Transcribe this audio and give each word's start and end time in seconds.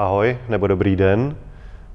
Ahoj, 0.00 0.38
nebo 0.48 0.66
dobrý 0.66 0.96
den. 0.96 1.36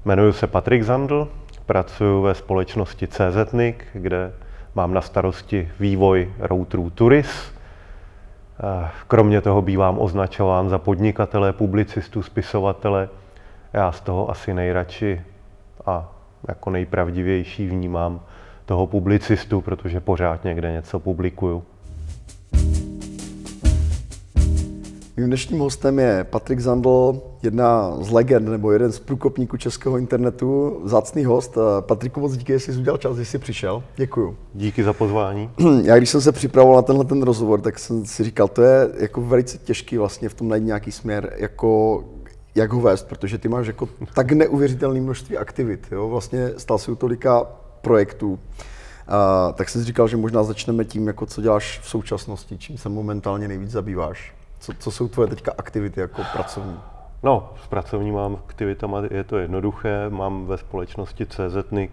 Jmenuji 0.04 0.32
se 0.32 0.46
Patrik 0.46 0.82
Zandl, 0.82 1.28
pracuji 1.66 2.22
ve 2.22 2.34
společnosti 2.34 3.08
CZNIC, 3.08 3.76
kde 3.92 4.32
mám 4.74 4.94
na 4.94 5.00
starosti 5.00 5.68
vývoj 5.80 6.32
routerů 6.38 6.90
Turis. 6.90 7.52
Kromě 9.08 9.40
toho 9.40 9.62
bývám 9.62 9.98
označován 9.98 10.68
za 10.68 10.78
podnikatele, 10.78 11.52
publicistu, 11.52 12.22
spisovatele. 12.22 13.08
Já 13.72 13.92
z 13.92 14.00
toho 14.00 14.30
asi 14.30 14.54
nejradši 14.54 15.22
a 15.86 16.12
jako 16.48 16.70
nejpravdivější 16.70 17.66
vnímám 17.66 18.20
toho 18.64 18.86
publicistu, 18.86 19.60
protože 19.60 20.00
pořád 20.00 20.44
někde 20.44 20.72
něco 20.72 21.00
publikuju. 21.00 21.64
Mým 25.18 25.26
dnešním 25.26 25.60
hostem 25.60 25.98
je 25.98 26.24
Patrik 26.24 26.60
Zandl, 26.60 27.22
jedna 27.42 27.96
z 28.00 28.10
legend 28.10 28.48
nebo 28.48 28.72
jeden 28.72 28.92
z 28.92 28.98
průkopníků 28.98 29.56
českého 29.56 29.98
internetu, 29.98 30.80
zácný 30.84 31.24
host. 31.24 31.58
Patriku, 31.80 32.20
moc 32.20 32.36
díky, 32.36 32.52
že 32.52 32.60
jsi 32.60 32.78
udělal 32.78 32.98
čas, 32.98 33.16
že 33.16 33.24
jsi 33.24 33.38
přišel. 33.38 33.82
Děkuju. 33.96 34.36
Díky 34.54 34.84
za 34.84 34.92
pozvání. 34.92 35.50
Já 35.82 35.96
když 35.96 36.10
jsem 36.10 36.20
se 36.20 36.32
připravoval 36.32 36.76
na 36.76 36.82
tenhle 36.82 37.04
ten 37.04 37.22
rozhovor, 37.22 37.60
tak 37.60 37.78
jsem 37.78 38.06
si 38.06 38.24
říkal, 38.24 38.48
to 38.48 38.62
je 38.62 38.88
jako 38.98 39.20
velice 39.20 39.58
těžký 39.58 39.98
vlastně 39.98 40.28
v 40.28 40.34
tom 40.34 40.48
najít 40.48 40.64
nějaký 40.64 40.92
směr, 40.92 41.32
jako 41.36 42.04
jak 42.54 42.72
ho 42.72 42.80
vést, 42.80 43.08
protože 43.08 43.38
ty 43.38 43.48
máš 43.48 43.66
jako 43.66 43.88
tak 44.14 44.32
neuvěřitelné 44.32 45.00
množství 45.00 45.36
aktivit. 45.36 45.86
Jo? 45.92 46.08
Vlastně 46.08 46.50
stal 46.56 46.78
si 46.78 46.90
u 46.90 46.94
tolika 46.94 47.46
projektů. 47.80 48.38
A, 49.08 49.52
tak 49.52 49.68
jsem 49.68 49.80
si 49.80 49.86
říkal, 49.86 50.08
že 50.08 50.16
možná 50.16 50.42
začneme 50.42 50.84
tím, 50.84 51.06
jako 51.06 51.26
co 51.26 51.42
děláš 51.42 51.80
v 51.82 51.88
současnosti, 51.88 52.58
čím 52.58 52.78
se 52.78 52.88
momentálně 52.88 53.48
nejvíc 53.48 53.70
zabýváš. 53.70 54.35
Co, 54.58 54.72
co 54.78 54.90
jsou 54.90 55.08
tvoje 55.08 55.28
teďka 55.28 55.52
aktivity 55.58 56.00
jako 56.00 56.22
pracovní? 56.32 56.80
No, 57.22 57.54
s 57.64 57.66
pracovníma 57.66 58.26
aktivitama 58.26 59.02
je 59.10 59.24
to 59.24 59.38
jednoduché. 59.38 60.10
Mám 60.10 60.46
ve 60.46 60.58
společnosti 60.58 61.26
CZNIC 61.26 61.90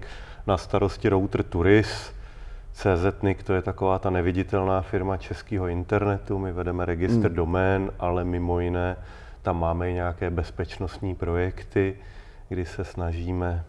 na 0.48 0.58
starosti 0.58 1.10
router 1.10 1.44
Turis. 1.44 2.14
CZNIC 2.74 3.44
to 3.44 3.54
je 3.54 3.62
taková 3.62 4.00
ta 4.00 4.10
neviditelná 4.10 4.82
firma 4.82 5.18
českého 5.18 5.68
internetu. 5.68 6.40
My 6.40 6.52
vedeme 6.52 6.86
registr 6.86 7.28
hmm. 7.28 7.36
domén, 7.36 7.92
ale 8.00 8.24
mimo 8.24 8.60
jiné 8.60 8.96
tam 9.42 9.60
máme 9.60 9.92
i 9.92 9.94
nějaké 9.94 10.30
bezpečnostní 10.30 11.16
projekty, 11.16 11.98
kdy 12.50 12.66
se 12.66 12.84
snažíme 12.84 13.64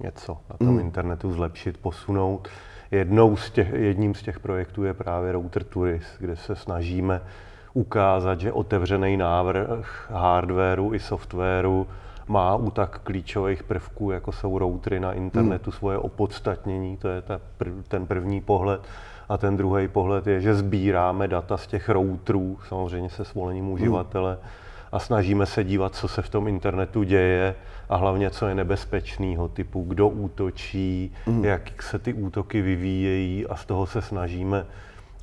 něco 0.00 0.38
na 0.50 0.56
tom 0.56 0.68
hmm. 0.68 0.80
internetu 0.80 1.32
zlepšit, 1.32 1.78
posunout. 1.78 2.48
Jednou 2.90 3.36
z 3.36 3.50
těch, 3.50 3.72
jedním 3.72 4.14
z 4.14 4.22
těch 4.22 4.40
projektů 4.40 4.84
je 4.84 4.94
právě 4.94 5.32
router 5.32 5.64
Turis, 5.64 6.04
kde 6.18 6.36
se 6.36 6.56
snažíme 6.56 7.20
ukázat, 7.74 8.40
že 8.40 8.52
otevřený 8.52 9.16
návrh 9.16 10.10
hardwareu 10.14 10.94
i 10.94 11.00
softwaru 11.00 11.86
má 12.28 12.56
u 12.56 12.70
tak 12.70 12.98
klíčových 12.98 13.62
prvků, 13.62 14.10
jako 14.10 14.32
jsou 14.32 14.58
routery 14.58 15.00
na 15.00 15.12
internetu, 15.12 15.70
hmm. 15.70 15.78
svoje 15.78 15.98
opodstatnění, 15.98 16.96
to 16.96 17.08
je 17.08 17.22
ta 17.22 17.40
ten 17.88 18.06
první 18.06 18.40
pohled. 18.40 18.80
A 19.28 19.38
ten 19.38 19.56
druhý 19.56 19.88
pohled 19.88 20.26
je, 20.26 20.40
že 20.40 20.54
sbíráme 20.54 21.28
data 21.28 21.56
z 21.56 21.66
těch 21.66 21.88
routerů, 21.88 22.58
samozřejmě 22.68 23.10
se 23.10 23.24
svolením 23.24 23.64
hmm. 23.64 23.72
uživatele, 23.72 24.32
hmm. 24.32 24.50
a 24.92 24.98
snažíme 24.98 25.46
se 25.46 25.64
dívat, 25.64 25.94
co 25.94 26.08
se 26.08 26.22
v 26.22 26.28
tom 26.28 26.48
internetu 26.48 27.02
děje 27.02 27.54
a 27.88 27.96
hlavně, 27.96 28.30
co 28.30 28.46
je 28.46 28.54
nebezpečného, 28.54 29.48
typu 29.48 29.84
kdo 29.88 30.08
útočí, 30.08 31.12
hmm. 31.26 31.44
jak 31.44 31.82
se 31.82 31.98
ty 31.98 32.12
útoky 32.12 32.62
vyvíjejí 32.62 33.46
a 33.46 33.56
z 33.56 33.64
toho 33.66 33.86
se 33.86 34.02
snažíme 34.02 34.66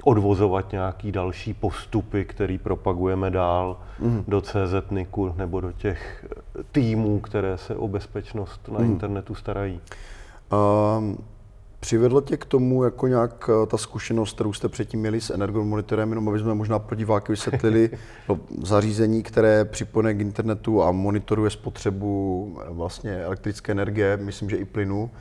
odvozovat 0.03 0.71
nějaký 0.71 1.11
další 1.11 1.53
postupy, 1.53 2.25
který 2.25 2.57
propagujeme 2.57 3.29
dál 3.29 3.79
mm. 3.99 4.23
do 4.27 4.41
CZNIKu 4.41 5.33
nebo 5.37 5.61
do 5.61 5.71
těch 5.71 6.25
týmů, 6.71 7.19
které 7.19 7.57
se 7.57 7.75
o 7.75 7.87
bezpečnost 7.87 8.69
na 8.71 8.79
mm. 8.79 8.85
internetu 8.85 9.35
starají. 9.35 9.79
Um, 10.97 11.17
přivedlo 11.79 12.21
tě 12.21 12.37
k 12.37 12.45
tomu 12.45 12.83
jako 12.83 13.07
nějak 13.07 13.49
eh, 13.63 13.65
ta 13.65 13.77
zkušenost, 13.77 14.33
kterou 14.33 14.53
jste 14.53 14.69
předtím 14.69 14.99
měli 14.99 15.21
s 15.21 15.29
energomonitorem, 15.29 16.09
jenom 16.09 16.29
aby 16.29 16.39
jsme 16.39 16.53
možná 16.53 16.79
pro 16.79 16.95
diváky 16.95 17.31
vysvětlili 17.31 17.89
no, 18.29 18.39
zařízení, 18.63 19.23
které 19.23 19.65
připojene 19.65 20.13
k 20.13 20.21
internetu 20.21 20.83
a 20.83 20.91
monitoruje 20.91 21.49
spotřebu 21.49 22.57
eh, 22.61 22.65
vlastně 22.69 23.23
elektrické 23.23 23.71
energie, 23.71 24.17
myslím, 24.17 24.49
že 24.49 24.57
i 24.57 24.65
plynu. 24.65 25.11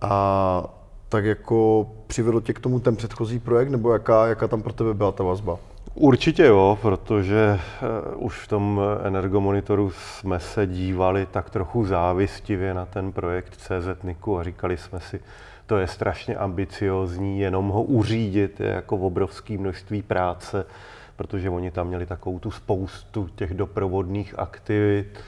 A 0.00 0.79
tak 1.10 1.24
jako 1.24 1.90
přivedl 2.06 2.40
tě 2.40 2.52
k 2.52 2.60
tomu 2.60 2.80
ten 2.80 2.96
předchozí 2.96 3.38
projekt, 3.38 3.68
nebo 3.68 3.92
jaká, 3.92 4.26
jaká 4.26 4.48
tam 4.48 4.62
pro 4.62 4.72
tebe 4.72 4.94
byla 4.94 5.12
ta 5.12 5.24
vazba? 5.24 5.58
Určitě 5.94 6.44
jo, 6.44 6.78
protože 6.82 7.60
uh, 8.16 8.26
už 8.26 8.38
v 8.38 8.48
tom 8.48 8.80
energomonitoru 9.04 9.90
jsme 9.90 10.40
se 10.40 10.66
dívali 10.66 11.26
tak 11.30 11.50
trochu 11.50 11.86
závistivě 11.86 12.74
na 12.74 12.86
ten 12.86 13.12
projekt 13.12 13.56
CZNIKu 13.56 14.38
a 14.38 14.42
říkali 14.42 14.76
jsme 14.76 15.00
si, 15.00 15.20
to 15.66 15.78
je 15.78 15.86
strašně 15.86 16.36
ambiciozní, 16.36 17.40
jenom 17.40 17.68
ho 17.68 17.82
uřídit 17.82 18.60
je 18.60 18.68
jako 18.68 18.96
obrovské 18.96 19.58
množství 19.58 20.02
práce, 20.02 20.66
protože 21.16 21.50
oni 21.50 21.70
tam 21.70 21.88
měli 21.88 22.06
takovou 22.06 22.38
tu 22.38 22.50
spoustu 22.50 23.28
těch 23.34 23.54
doprovodných 23.54 24.38
aktivit 24.38 25.20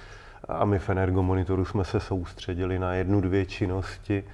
a 0.49 0.65
my 0.65 0.79
v 0.79 0.91
energomonitoru 0.91 1.65
jsme 1.65 1.85
se 1.85 2.01
soustředili 2.01 2.79
na 2.79 2.95
jednu, 2.95 3.21
dvě 3.21 3.47
činnosti, 3.47 4.25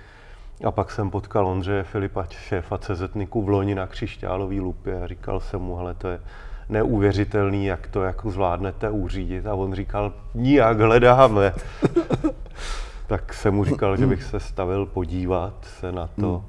a 0.64 0.70
pak 0.70 0.90
jsem 0.90 1.10
potkal 1.10 1.46
Ondřeje 1.46 1.82
Filipa, 1.82 2.26
šéfa 2.30 2.78
CZNIKu 2.78 3.42
v 3.42 3.48
loni 3.48 3.74
na 3.74 3.86
křišťálový 3.86 4.60
lupě 4.60 5.02
a 5.02 5.06
říkal 5.06 5.40
jsem 5.40 5.60
mu, 5.60 5.76
hele, 5.76 5.94
to 5.94 6.08
je 6.08 6.20
neuvěřitelný, 6.68 7.66
jak 7.66 7.86
to 7.86 8.02
jako 8.02 8.30
zvládnete 8.30 8.90
uřídit. 8.90 9.46
A 9.46 9.54
on 9.54 9.74
říkal, 9.74 10.12
nijak 10.34 10.80
hledáme. 10.80 11.54
tak 13.06 13.34
jsem 13.34 13.54
mu 13.54 13.64
říkal, 13.64 13.96
že 13.96 14.06
bych 14.06 14.22
se 14.22 14.40
stavil 14.40 14.86
podívat 14.86 15.54
se 15.80 15.92
na 15.92 16.06
to. 16.20 16.32
Hmm. 16.32 16.46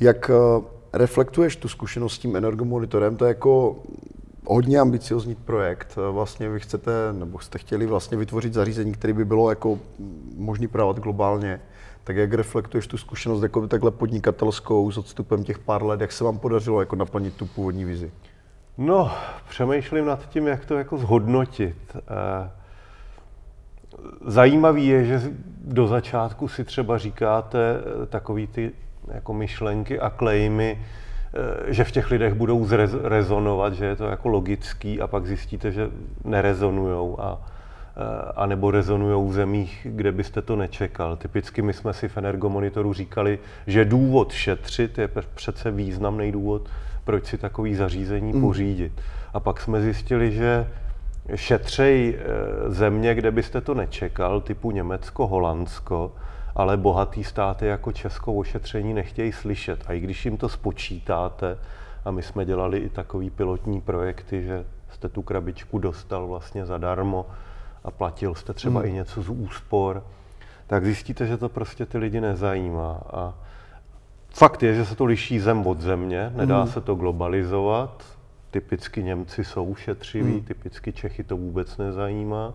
Jak 0.00 0.30
uh, 0.30 0.64
reflektuješ 0.92 1.56
tu 1.56 1.68
zkušenost 1.68 2.14
s 2.14 2.18
tím 2.18 2.36
energomonitorem? 2.36 3.16
To 3.16 3.24
je 3.24 3.28
jako 3.28 3.76
hodně 4.44 4.78
ambiciozní 4.78 5.34
projekt. 5.34 5.98
Vlastně 6.10 6.48
vy 6.48 6.60
chcete, 6.60 6.92
nebo 7.12 7.38
jste 7.38 7.58
chtěli 7.58 7.86
vlastně 7.86 8.16
vytvořit 8.16 8.54
zařízení, 8.54 8.92
které 8.92 9.12
by 9.12 9.24
bylo 9.24 9.50
jako 9.50 9.78
možný 10.36 10.68
prodávat 10.68 10.98
globálně. 10.98 11.60
Tak 12.06 12.16
jak 12.16 12.32
reflektuješ 12.32 12.86
tu 12.86 12.98
zkušenost 12.98 13.42
jako 13.42 13.66
takhle 13.66 13.90
podnikatelskou 13.90 14.90
s 14.90 14.98
odstupem 14.98 15.44
těch 15.44 15.58
pár 15.58 15.82
let, 15.84 16.00
jak 16.00 16.12
se 16.12 16.24
vám 16.24 16.38
podařilo 16.38 16.80
jako 16.80 16.96
naplnit 16.96 17.34
tu 17.34 17.46
původní 17.46 17.84
vizi? 17.84 18.10
No, 18.78 19.12
přemýšlím 19.48 20.06
nad 20.06 20.28
tím, 20.28 20.46
jak 20.46 20.64
to 20.64 20.74
jako 20.74 20.98
zhodnotit. 20.98 21.96
Eh, 21.96 22.50
zajímavý 24.26 24.86
je, 24.86 25.04
že 25.04 25.20
do 25.64 25.86
začátku 25.86 26.48
si 26.48 26.64
třeba 26.64 26.98
říkáte 26.98 27.58
eh, 28.02 28.06
takový 28.06 28.46
ty 28.46 28.72
jako 29.08 29.34
myšlenky 29.34 30.00
a 30.00 30.10
klejmy, 30.10 30.78
eh, 30.78 31.72
že 31.72 31.84
v 31.84 31.92
těch 31.92 32.10
lidech 32.10 32.34
budou 32.34 32.68
rezonovat, 33.02 33.72
že 33.72 33.84
je 33.84 33.96
to 33.96 34.04
jako 34.04 34.28
logický 34.28 35.00
a 35.00 35.06
pak 35.06 35.26
zjistíte, 35.26 35.72
že 35.72 35.90
nerezonujou 36.24 37.20
a 37.20 37.55
a 38.36 38.46
nebo 38.46 38.70
rezonují 38.70 39.28
v 39.30 39.32
zemích, 39.32 39.86
kde 39.90 40.12
byste 40.12 40.42
to 40.42 40.56
nečekal. 40.56 41.16
Typicky 41.16 41.62
my 41.62 41.72
jsme 41.72 41.92
si 41.92 42.08
v 42.08 42.16
Energomonitoru 42.16 42.92
říkali, 42.92 43.38
že 43.66 43.84
důvod 43.84 44.32
šetřit 44.32 44.98
je 44.98 45.08
přece 45.34 45.70
významný 45.70 46.32
důvod, 46.32 46.68
proč 47.04 47.26
si 47.26 47.38
takový 47.38 47.74
zařízení 47.74 48.32
mm. 48.32 48.40
pořídit. 48.40 48.92
A 49.34 49.40
pak 49.40 49.60
jsme 49.60 49.80
zjistili, 49.80 50.32
že 50.32 50.66
šetřej 51.34 52.18
e, 52.18 52.70
země, 52.70 53.14
kde 53.14 53.30
byste 53.30 53.60
to 53.60 53.74
nečekal, 53.74 54.40
typu 54.40 54.70
Německo, 54.70 55.26
Holandsko, 55.26 56.12
ale 56.54 56.76
bohatý 56.76 57.24
státy 57.24 57.66
jako 57.66 57.92
Česko 57.92 58.34
o 58.34 58.44
šetření 58.44 58.94
nechtějí 58.94 59.32
slyšet. 59.32 59.84
A 59.86 59.92
i 59.92 60.00
když 60.00 60.24
jim 60.24 60.36
to 60.36 60.48
spočítáte, 60.48 61.58
a 62.04 62.10
my 62.10 62.22
jsme 62.22 62.44
dělali 62.44 62.78
i 62.78 62.88
takový 62.88 63.30
pilotní 63.30 63.80
projekty, 63.80 64.42
že 64.42 64.64
jste 64.90 65.08
tu 65.08 65.22
krabičku 65.22 65.78
dostal 65.78 66.26
vlastně 66.26 66.66
zadarmo, 66.66 67.26
a 67.86 67.90
platil 67.90 68.34
jste 68.34 68.52
třeba 68.52 68.80
hmm. 68.80 68.88
i 68.88 68.92
něco 68.92 69.22
z 69.22 69.28
úspor, 69.28 70.02
tak 70.66 70.84
zjistíte, 70.84 71.26
že 71.26 71.36
to 71.36 71.48
prostě 71.48 71.86
ty 71.86 71.98
lidi 71.98 72.20
nezajímá. 72.20 73.00
A 73.12 73.34
fakt 74.30 74.62
je, 74.62 74.74
že 74.74 74.84
se 74.84 74.96
to 74.96 75.04
liší 75.04 75.40
zem 75.40 75.66
od 75.66 75.80
země, 75.80 76.32
nedá 76.36 76.58
hmm. 76.62 76.72
se 76.72 76.80
to 76.80 76.94
globalizovat. 76.94 78.04
Typicky 78.50 79.02
Němci 79.02 79.44
jsou 79.44 79.74
šetřiví, 79.74 80.32
hmm. 80.32 80.42
typicky 80.42 80.92
Čechy 80.92 81.24
to 81.24 81.36
vůbec 81.36 81.76
nezajímá. 81.76 82.54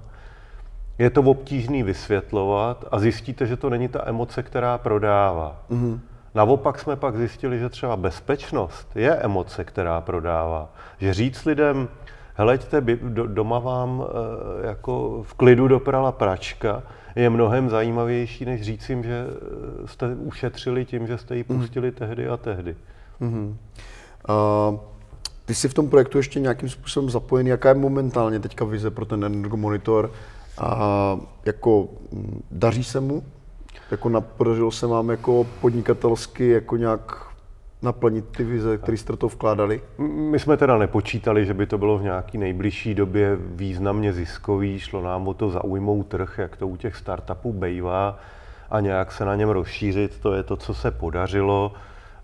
Je 0.97 1.09
to 1.09 1.21
obtížný 1.21 1.83
vysvětlovat 1.83 2.85
a 2.91 2.99
zjistíte, 2.99 3.45
že 3.45 3.57
to 3.57 3.69
není 3.69 3.87
ta 3.87 4.03
emoce, 4.05 4.43
která 4.43 4.77
prodává. 4.77 5.63
Hmm. 5.69 6.01
Naopak 6.35 6.79
jsme 6.79 6.95
pak 6.95 7.17
zjistili, 7.17 7.59
že 7.59 7.69
třeba 7.69 7.97
bezpečnost 7.97 8.87
je 8.95 9.15
emoce, 9.15 9.63
která 9.63 10.01
prodává. 10.01 10.69
Že 10.99 11.13
říct 11.13 11.45
lidem, 11.45 11.87
heleďte, 12.35 12.81
doma 13.27 13.59
vám 13.59 14.03
eh, 14.03 14.67
jako 14.67 15.23
v 15.23 15.33
klidu 15.33 15.67
doprala 15.67 16.11
pračka, 16.11 16.83
je 17.15 17.29
mnohem 17.29 17.69
zajímavější, 17.69 18.45
než 18.45 18.61
říct 18.61 18.89
jim, 18.89 19.03
že 19.03 19.25
eh, 19.83 19.87
jste 19.87 20.15
ušetřili 20.15 20.85
tím, 20.85 21.07
že 21.07 21.17
jste 21.17 21.35
ji 21.35 21.45
mhm. 21.49 21.59
pustili 21.59 21.87
mm. 21.87 21.93
tehdy 21.93 22.27
a 22.27 22.37
tehdy. 22.37 22.75
Mm-hmm. 23.21 23.55
Uh, 24.29 24.79
ty 25.45 25.55
jsi 25.55 25.69
v 25.69 25.73
tom 25.73 25.89
projektu 25.89 26.17
ještě 26.17 26.39
nějakým 26.39 26.69
způsobem 26.69 27.09
zapojený. 27.09 27.49
Jaká 27.49 27.69
je 27.69 27.75
momentálně 27.75 28.39
teďka 28.39 28.65
vize 28.65 28.91
pro 28.91 29.05
ten 29.05 29.25
energomonitor? 29.25 30.11
A 30.57 31.19
jako 31.45 31.87
daří 32.51 32.83
se 32.83 32.99
mu? 32.99 33.23
Jako 33.91 34.09
na, 34.09 34.21
podařilo 34.21 34.71
se 34.71 34.87
vám 34.87 35.09
jako 35.09 35.47
podnikatelsky 35.61 36.49
jako 36.49 36.77
nějak 36.77 37.30
naplnit 37.81 38.25
ty 38.37 38.43
vize, 38.43 38.77
které 38.77 38.97
jste 38.97 39.17
to 39.17 39.27
vkládali? 39.27 39.81
My 39.97 40.39
jsme 40.39 40.57
teda 40.57 40.77
nepočítali, 40.77 41.45
že 41.45 41.53
by 41.53 41.65
to 41.65 41.77
bylo 41.77 41.97
v 41.97 42.03
nějaký 42.03 42.37
nejbližší 42.37 42.93
době 42.93 43.35
významně 43.35 44.13
ziskový. 44.13 44.79
Šlo 44.79 45.01
nám 45.01 45.27
o 45.27 45.33
to 45.33 45.49
zaujmout 45.49 46.07
trh, 46.07 46.35
jak 46.37 46.57
to 46.57 46.67
u 46.67 46.75
těch 46.75 46.95
startupů 46.95 47.53
bejvá 47.53 48.19
a 48.69 48.79
nějak 48.79 49.11
se 49.11 49.25
na 49.25 49.35
něm 49.35 49.49
rozšířit. 49.49 50.19
To 50.19 50.33
je 50.33 50.43
to, 50.43 50.57
co 50.57 50.73
se 50.73 50.91
podařilo. 50.91 51.73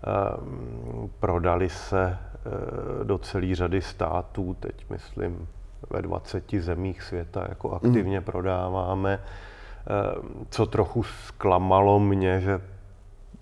Ehm, 0.02 1.10
prodali 1.20 1.68
se 1.68 2.18
eh, 2.18 3.04
do 3.04 3.18
celé 3.18 3.54
řady 3.54 3.82
států, 3.82 4.56
teď 4.60 4.90
myslím 4.90 5.48
ve 5.90 6.02
20 6.02 6.54
zemích 6.58 7.02
světa 7.02 7.46
jako 7.48 7.70
aktivně 7.70 8.20
mm. 8.20 8.24
prodáváme. 8.24 9.20
Ehm, 9.86 10.46
co 10.50 10.66
trochu 10.66 11.02
zklamalo 11.02 12.00
mě, 12.00 12.40
že 12.40 12.60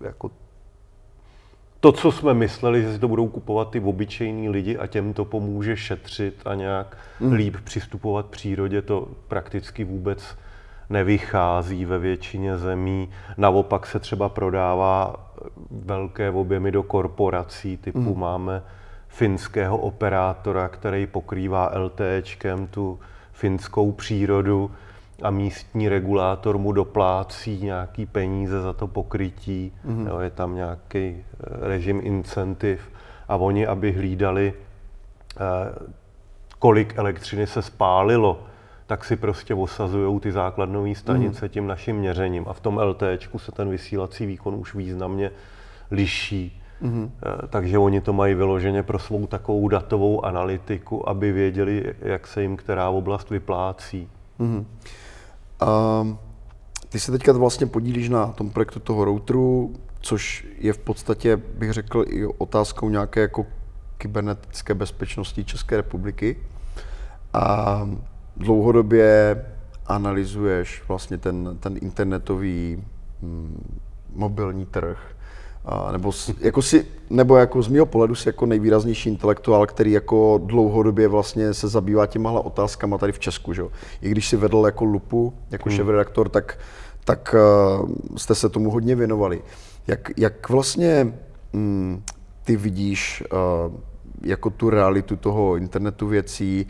jako 0.01 0.31
to, 1.79 1.91
co 1.91 2.11
jsme 2.11 2.33
mysleli, 2.33 2.81
že 2.81 2.93
si 2.93 2.99
to 2.99 3.07
budou 3.07 3.27
kupovat 3.27 3.69
ty 3.69 3.79
obyčejní 3.79 4.49
lidi 4.49 4.77
a 4.77 4.87
těm 4.87 5.13
to 5.13 5.25
pomůže 5.25 5.77
šetřit 5.77 6.35
a 6.45 6.55
nějak 6.55 6.97
mm. 7.19 7.33
líp 7.33 7.55
přistupovat 7.63 8.25
k 8.25 8.29
přírodě, 8.29 8.81
to 8.81 9.07
prakticky 9.27 9.83
vůbec 9.83 10.37
nevychází 10.89 11.85
ve 11.85 11.99
většině 11.99 12.57
zemí. 12.57 13.09
Naopak 13.37 13.85
se 13.85 13.99
třeba 13.99 14.29
prodává 14.29 15.15
velké 15.71 16.31
objemy 16.31 16.71
do 16.71 16.83
korporací, 16.83 17.77
typu 17.77 18.15
mm. 18.15 18.19
máme 18.19 18.61
finského 19.07 19.77
operátora, 19.77 20.67
který 20.67 21.07
pokrývá 21.07 21.71
LTEčkem 21.77 22.67
tu 22.67 22.99
finskou 23.31 23.91
přírodu 23.91 24.71
a 25.21 25.29
místní 25.31 25.89
regulátor 25.89 26.57
mu 26.57 26.71
doplácí 26.71 27.59
nějaký 27.63 28.05
peníze 28.05 28.61
za 28.61 28.73
to 28.73 28.87
pokrytí, 28.87 29.73
mm-hmm. 29.85 30.07
jo, 30.07 30.19
je 30.19 30.29
tam 30.29 30.55
nějaký 30.55 30.99
eh, 30.99 31.23
režim 31.67 32.01
incentiv 32.03 32.91
a 33.27 33.35
oni, 33.35 33.67
aby 33.67 33.91
hlídali, 33.91 34.53
eh, 34.53 35.39
kolik 36.59 36.97
elektřiny 36.97 37.47
se 37.47 37.61
spálilo, 37.61 38.43
tak 38.85 39.05
si 39.05 39.15
prostě 39.15 39.53
osazují 39.53 40.19
ty 40.19 40.31
základnové 40.31 40.95
stanice 40.95 41.45
mm. 41.45 41.49
tím 41.49 41.67
naším 41.67 41.95
měřením. 41.95 42.45
A 42.47 42.53
v 42.53 42.59
tom 42.59 42.77
LTEčku 42.77 43.39
se 43.39 43.51
ten 43.51 43.69
vysílací 43.69 44.25
výkon 44.25 44.55
už 44.55 44.75
významně 44.75 45.31
liší. 45.91 46.61
Mm-hmm. 46.81 47.09
Takže 47.49 47.77
oni 47.77 48.01
to 48.01 48.13
mají 48.13 48.35
vyloženě 48.35 48.83
pro 48.83 48.99
svou 48.99 49.27
takovou 49.27 49.67
datovou 49.67 50.25
analytiku, 50.25 51.09
aby 51.09 51.31
věděli, 51.31 51.95
jak 52.01 52.27
se 52.27 52.41
jim 52.41 52.57
která 52.57 52.89
oblast 52.89 53.29
vyplácí. 53.29 54.09
Mm-hmm. 54.39 54.65
Um, 56.01 56.19
ty 56.89 56.99
se 56.99 57.11
teďka 57.11 57.33
vlastně 57.33 57.67
podílíš 57.67 58.09
na 58.09 58.27
tom 58.27 58.49
projektu 58.49 58.79
toho 58.79 59.05
routeru, 59.05 59.75
což 60.01 60.47
je 60.57 60.73
v 60.73 60.77
podstatě, 60.77 61.37
bych 61.37 61.73
řekl, 61.73 62.05
i 62.07 62.25
otázkou 62.25 62.89
nějaké 62.89 63.19
jako 63.19 63.45
kybernetické 63.97 64.73
bezpečnosti 64.73 65.45
České 65.45 65.77
republiky. 65.77 66.37
A 67.33 67.89
dlouhodobě 68.37 69.45
analyzuješ 69.87 70.83
vlastně 70.87 71.17
ten, 71.17 71.57
ten 71.59 71.77
internetový 71.81 72.83
hm, 73.21 73.79
mobilní 74.13 74.65
trh, 74.65 75.16
a 75.67 75.91
nebo, 75.91 76.11
jako 76.39 76.61
si, 76.61 76.85
nebo 77.09 77.37
jako 77.37 77.61
z 77.61 77.67
mého 77.67 77.85
pohledu 77.85 78.15
si 78.15 78.29
jako 78.29 78.45
nejvýraznější 78.45 79.09
intelektuál, 79.09 79.65
který 79.65 79.91
jako 79.91 80.41
dlouhodobě 80.43 81.07
vlastně 81.07 81.53
se 81.53 81.67
zabývá 81.67 82.05
těmahle 82.05 82.39
otázkama 82.39 82.97
tady 82.97 83.11
v 83.11 83.19
Česku. 83.19 83.53
Že? 83.53 83.63
I 84.01 84.09
když 84.09 84.27
si 84.27 84.37
vedl 84.37 84.63
jako 84.65 84.85
lupu, 84.85 85.33
jako 85.51 85.69
hmm. 85.69 85.77
šéf-redaktor, 85.77 86.29
tak, 86.29 86.59
tak 87.05 87.35
uh, 87.81 87.89
jste 88.17 88.35
se 88.35 88.49
tomu 88.49 88.71
hodně 88.71 88.95
věnovali. 88.95 89.41
Jak, 89.87 90.11
jak 90.17 90.49
vlastně 90.49 91.13
mm, 91.53 92.03
ty 92.43 92.55
vidíš 92.55 93.23
uh, 93.31 93.73
jako 94.21 94.49
tu 94.49 94.69
realitu 94.69 95.15
toho 95.15 95.55
internetu 95.55 96.07
věcí, 96.07 96.67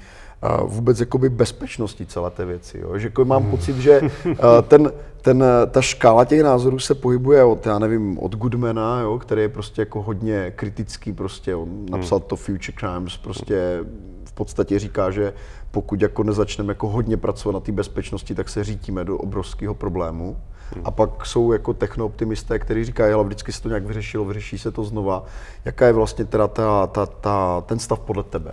vůbec 0.66 1.00
jakoby 1.00 1.30
bezpečnosti 1.30 2.06
celé 2.06 2.32
té 2.32 2.46
věci. 2.46 2.80
Jo? 2.80 2.98
Že 2.98 3.08
jako 3.08 3.26
mám 3.26 3.42
hmm. 3.42 3.52
pocit, 3.52 3.78
že 3.78 4.02
ten, 4.68 4.92
ten, 5.22 5.44
ta 5.72 5.82
škála 5.82 6.26
těch 6.26 6.44
názorů 6.44 6.80
se 6.80 6.96
pohybuje 6.96 7.44
od, 7.44 7.66
já 7.66 7.80
nevím, 7.80 8.20
od 8.20 8.36
Goodmana, 8.36 9.00
jo, 9.00 9.20
který 9.20 9.42
je 9.42 9.50
prostě 9.50 9.82
jako 9.82 10.02
hodně 10.02 10.54
kritický, 10.56 11.14
prostě 11.14 11.56
on 11.56 11.86
napsal 11.90 12.20
hmm. 12.20 12.28
to 12.28 12.36
Future 12.36 12.78
Crimes, 12.80 13.18
prostě 13.18 13.80
v 14.26 14.32
podstatě 14.32 14.80
říká, 14.80 15.12
že 15.12 15.34
pokud 15.72 16.02
jako 16.02 16.24
nezačneme 16.24 16.72
jako 16.72 16.88
hodně 16.90 17.18
pracovat 17.18 17.54
na 17.54 17.60
té 17.60 17.72
bezpečnosti, 17.72 18.36
tak 18.36 18.50
se 18.50 18.64
řítíme 18.64 19.06
do 19.06 19.18
obrovského 19.18 19.74
problému. 19.74 20.38
Hmm. 20.76 20.84
A 20.86 20.92
pak 20.92 21.26
jsou 21.26 21.52
jako 21.52 21.74
technooptimisté, 21.74 22.60
kteří 22.60 22.86
říkají, 22.86 23.14
ale 23.14 23.24
vždycky 23.24 23.52
se 23.52 23.62
to 23.62 23.68
nějak 23.68 23.86
vyřešilo, 23.86 24.26
vyřeší 24.26 24.58
se 24.58 24.72
to 24.72 24.84
znova. 24.84 25.26
Jaká 25.66 25.88
je 25.88 25.94
vlastně 25.94 26.26
teda 26.26 26.48
ta, 26.48 26.88
ta, 26.88 27.06
ta, 27.06 27.62
ten 27.62 27.80
stav 27.80 28.00
podle 28.00 28.24
tebe? 28.24 28.52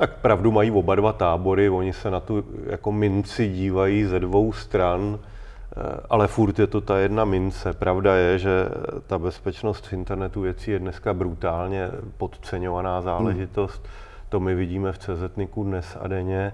Tak 0.00 0.16
pravdu 0.16 0.52
mají 0.52 0.70
oba 0.70 0.94
dva 0.94 1.12
tábory, 1.12 1.68
oni 1.68 1.92
se 1.92 2.10
na 2.10 2.20
tu 2.20 2.44
jako 2.66 2.92
minci 2.92 3.48
dívají 3.48 4.04
ze 4.04 4.20
dvou 4.20 4.52
stran, 4.52 5.18
eh, 5.18 6.00
ale 6.10 6.28
furt 6.28 6.58
je 6.58 6.66
to 6.66 6.80
ta 6.80 6.98
jedna 6.98 7.24
mince. 7.24 7.72
Pravda 7.72 8.14
je, 8.14 8.38
že 8.38 8.68
ta 9.06 9.18
bezpečnost 9.18 9.86
v 9.86 9.92
internetu 9.92 10.40
věcí 10.40 10.70
je 10.70 10.78
dneska 10.78 11.14
brutálně 11.14 11.90
podceňovaná 12.16 13.00
záležitost. 13.00 13.82
Hmm. 13.84 13.92
To 14.28 14.40
my 14.40 14.54
vidíme 14.54 14.92
v 14.92 14.98
CZNIKu 14.98 15.64
dnes 15.64 15.96
a 16.00 16.08
denně. 16.08 16.52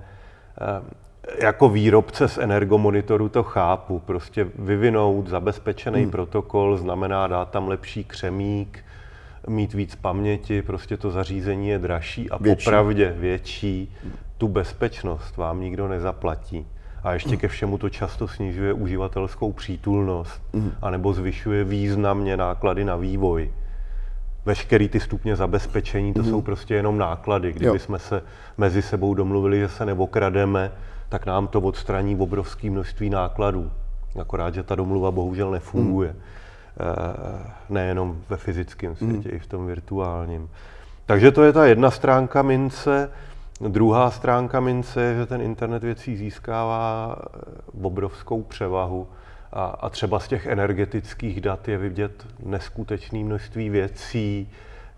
Eh, 0.60 1.44
jako 1.46 1.68
výrobce 1.68 2.28
z 2.28 2.38
energomonitoru 2.38 3.28
to 3.28 3.42
chápu. 3.42 3.98
Prostě 3.98 4.46
vyvinout 4.58 5.28
zabezpečený 5.28 6.02
hmm. 6.02 6.10
protokol 6.10 6.76
znamená 6.76 7.26
dát 7.26 7.50
tam 7.50 7.68
lepší 7.68 8.04
křemík, 8.04 8.84
mít 9.46 9.74
víc 9.74 9.94
paměti, 9.94 10.62
prostě 10.62 10.96
to 10.96 11.10
zařízení 11.10 11.68
je 11.68 11.78
dražší 11.78 12.30
a 12.30 12.36
větší. 12.36 12.64
popravdě 12.64 13.14
větší. 13.18 13.92
Tu 14.38 14.48
bezpečnost 14.48 15.36
vám 15.36 15.60
nikdo 15.60 15.88
nezaplatí. 15.88 16.66
A 17.02 17.12
ještě 17.12 17.36
ke 17.36 17.48
všemu 17.48 17.78
to 17.78 17.90
často 17.90 18.28
snižuje 18.28 18.72
uživatelskou 18.72 19.52
přítulnost, 19.52 20.42
mm. 20.52 20.72
anebo 20.82 21.12
zvyšuje 21.12 21.64
významně 21.64 22.36
náklady 22.36 22.84
na 22.84 22.96
vývoj. 22.96 23.52
Veškerý 24.44 24.88
ty 24.88 25.00
stupně 25.00 25.36
zabezpečení, 25.36 26.14
to 26.14 26.22
mm. 26.22 26.30
jsou 26.30 26.42
prostě 26.42 26.74
jenom 26.74 26.98
náklady. 26.98 27.52
Kdyby 27.52 27.78
jsme 27.78 27.98
se 27.98 28.22
mezi 28.58 28.82
sebou 28.82 29.14
domluvili, 29.14 29.58
že 29.58 29.68
se 29.68 29.86
neokrademe, 29.86 30.72
tak 31.08 31.26
nám 31.26 31.48
to 31.48 31.60
odstraní 31.60 32.16
obrovské 32.16 32.70
množství 32.70 33.10
nákladů. 33.10 33.70
Akorát, 34.20 34.54
že 34.54 34.62
ta 34.62 34.74
domluva 34.74 35.10
bohužel 35.10 35.50
nefunguje. 35.50 36.08
Mm. 36.08 36.20
Eh, 36.80 37.52
nejenom 37.68 38.22
ve 38.28 38.36
fyzickém 38.36 38.96
světě, 38.96 39.28
mm. 39.28 39.36
i 39.36 39.38
v 39.38 39.46
tom 39.46 39.66
virtuálním. 39.66 40.50
Takže 41.06 41.32
to 41.32 41.42
je 41.42 41.52
ta 41.52 41.66
jedna 41.66 41.90
stránka 41.90 42.42
mince. 42.42 43.10
Druhá 43.68 44.10
stránka 44.10 44.60
mince 44.60 45.02
je, 45.02 45.16
že 45.16 45.26
ten 45.26 45.40
internet 45.40 45.82
věcí 45.82 46.16
získává 46.16 47.16
eh, 47.18 47.28
obrovskou 47.82 48.42
převahu 48.42 49.08
a, 49.52 49.64
a 49.64 49.88
třeba 49.88 50.20
z 50.20 50.28
těch 50.28 50.46
energetických 50.46 51.40
dat 51.40 51.68
je 51.68 51.78
vidět 51.78 52.26
neskutečné 52.42 53.18
množství 53.18 53.70
věcí. 53.70 54.48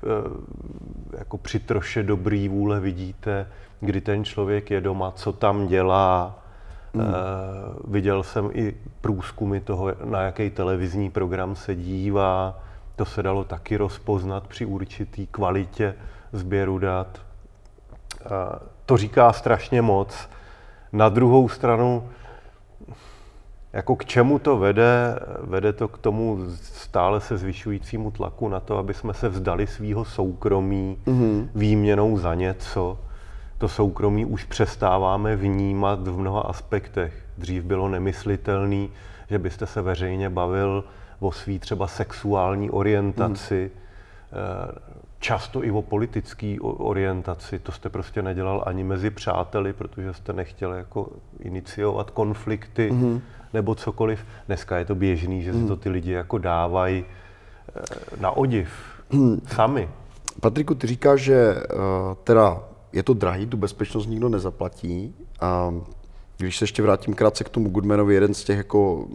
E, 0.02 1.18
jako 1.18 1.38
při 1.38 1.58
troše 1.58 2.02
dobrý 2.02 2.48
vůle 2.48 2.80
vidíte, 2.80 3.46
kdy 3.80 4.00
ten 4.00 4.24
člověk 4.24 4.70
je 4.70 4.80
doma, 4.80 5.10
co 5.10 5.32
tam 5.32 5.66
dělá, 5.66 6.42
Mm. 6.94 7.00
Uh, 7.00 7.06
viděl 7.92 8.22
jsem 8.22 8.50
i 8.52 8.74
průzkumy 9.00 9.60
toho, 9.60 9.88
na 10.04 10.22
jaký 10.22 10.50
televizní 10.50 11.10
program 11.10 11.56
se 11.56 11.74
dívá. 11.74 12.58
To 12.96 13.04
se 13.04 13.22
dalo 13.22 13.44
taky 13.44 13.76
rozpoznat 13.76 14.46
při 14.46 14.66
určitý 14.66 15.26
kvalitě 15.26 15.94
sběru 16.32 16.78
dat. 16.78 17.20
Uh, 18.24 18.30
to 18.86 18.96
říká 18.96 19.32
strašně 19.32 19.82
moc. 19.82 20.28
Na 20.92 21.08
druhou 21.08 21.48
stranu, 21.48 22.08
jako 23.72 23.96
k 23.96 24.04
čemu 24.04 24.38
to 24.38 24.58
vede? 24.58 25.18
Vede 25.40 25.72
to 25.72 25.88
k 25.88 25.98
tomu 25.98 26.38
stále 26.54 27.20
se 27.20 27.36
zvyšujícímu 27.36 28.10
tlaku 28.10 28.48
na 28.48 28.60
to, 28.60 28.78
aby 28.78 28.94
jsme 28.94 29.14
se 29.14 29.28
vzdali 29.28 29.66
svého 29.66 30.04
soukromí 30.04 30.98
mm-hmm. 31.06 31.48
výměnou 31.54 32.18
za 32.18 32.34
něco 32.34 32.98
to 33.58 33.68
soukromí 33.68 34.24
už 34.24 34.44
přestáváme 34.44 35.36
vnímat 35.36 36.08
v 36.08 36.18
mnoha 36.18 36.40
aspektech. 36.40 37.24
Dřív 37.38 37.64
bylo 37.64 37.88
nemyslitelné, 37.88 38.88
že 39.30 39.38
byste 39.38 39.66
se 39.66 39.82
veřejně 39.82 40.30
bavil 40.30 40.84
o 41.20 41.32
svý 41.32 41.58
třeba 41.58 41.86
sexuální 41.86 42.70
orientaci, 42.70 43.70
hmm. 44.32 44.78
často 45.18 45.64
i 45.64 45.70
o 45.70 45.82
politické 45.82 46.56
orientaci. 46.60 47.58
To 47.58 47.72
jste 47.72 47.88
prostě 47.88 48.22
nedělal 48.22 48.62
ani 48.66 48.84
mezi 48.84 49.10
přáteli, 49.10 49.72
protože 49.72 50.14
jste 50.14 50.32
nechtěl 50.32 50.72
jako 50.72 51.08
iniciovat 51.40 52.10
konflikty 52.10 52.90
hmm. 52.90 53.20
nebo 53.52 53.74
cokoliv. 53.74 54.24
Dneska 54.46 54.78
je 54.78 54.84
to 54.84 54.94
běžný, 54.94 55.42
že 55.42 55.52
si 55.52 55.58
hmm. 55.58 55.68
to 55.68 55.76
ty 55.76 55.88
lidi 55.88 56.12
jako 56.12 56.38
dávají 56.38 57.04
eh, 57.04 57.82
na 58.20 58.30
odiv 58.30 58.70
hmm. 59.10 59.40
sami. 59.46 59.88
Patriku, 60.40 60.74
ty 60.74 60.86
říkáš, 60.86 61.20
že 61.20 61.54
uh, 61.54 62.14
teda 62.24 62.60
je 62.92 63.02
to 63.02 63.14
drahý, 63.14 63.46
tu 63.46 63.56
bezpečnost 63.56 64.06
nikdo 64.06 64.28
nezaplatí. 64.28 65.14
A 65.40 65.74
Když 66.38 66.58
se 66.58 66.62
ještě 66.62 66.82
vrátím 66.82 67.14
krátce 67.14 67.44
k 67.44 67.48
tomu 67.48 67.70
Goodmanovi, 67.70 68.14
jeden 68.14 68.34
z 68.34 68.44
těch 68.44 68.56
jako, 68.56 69.06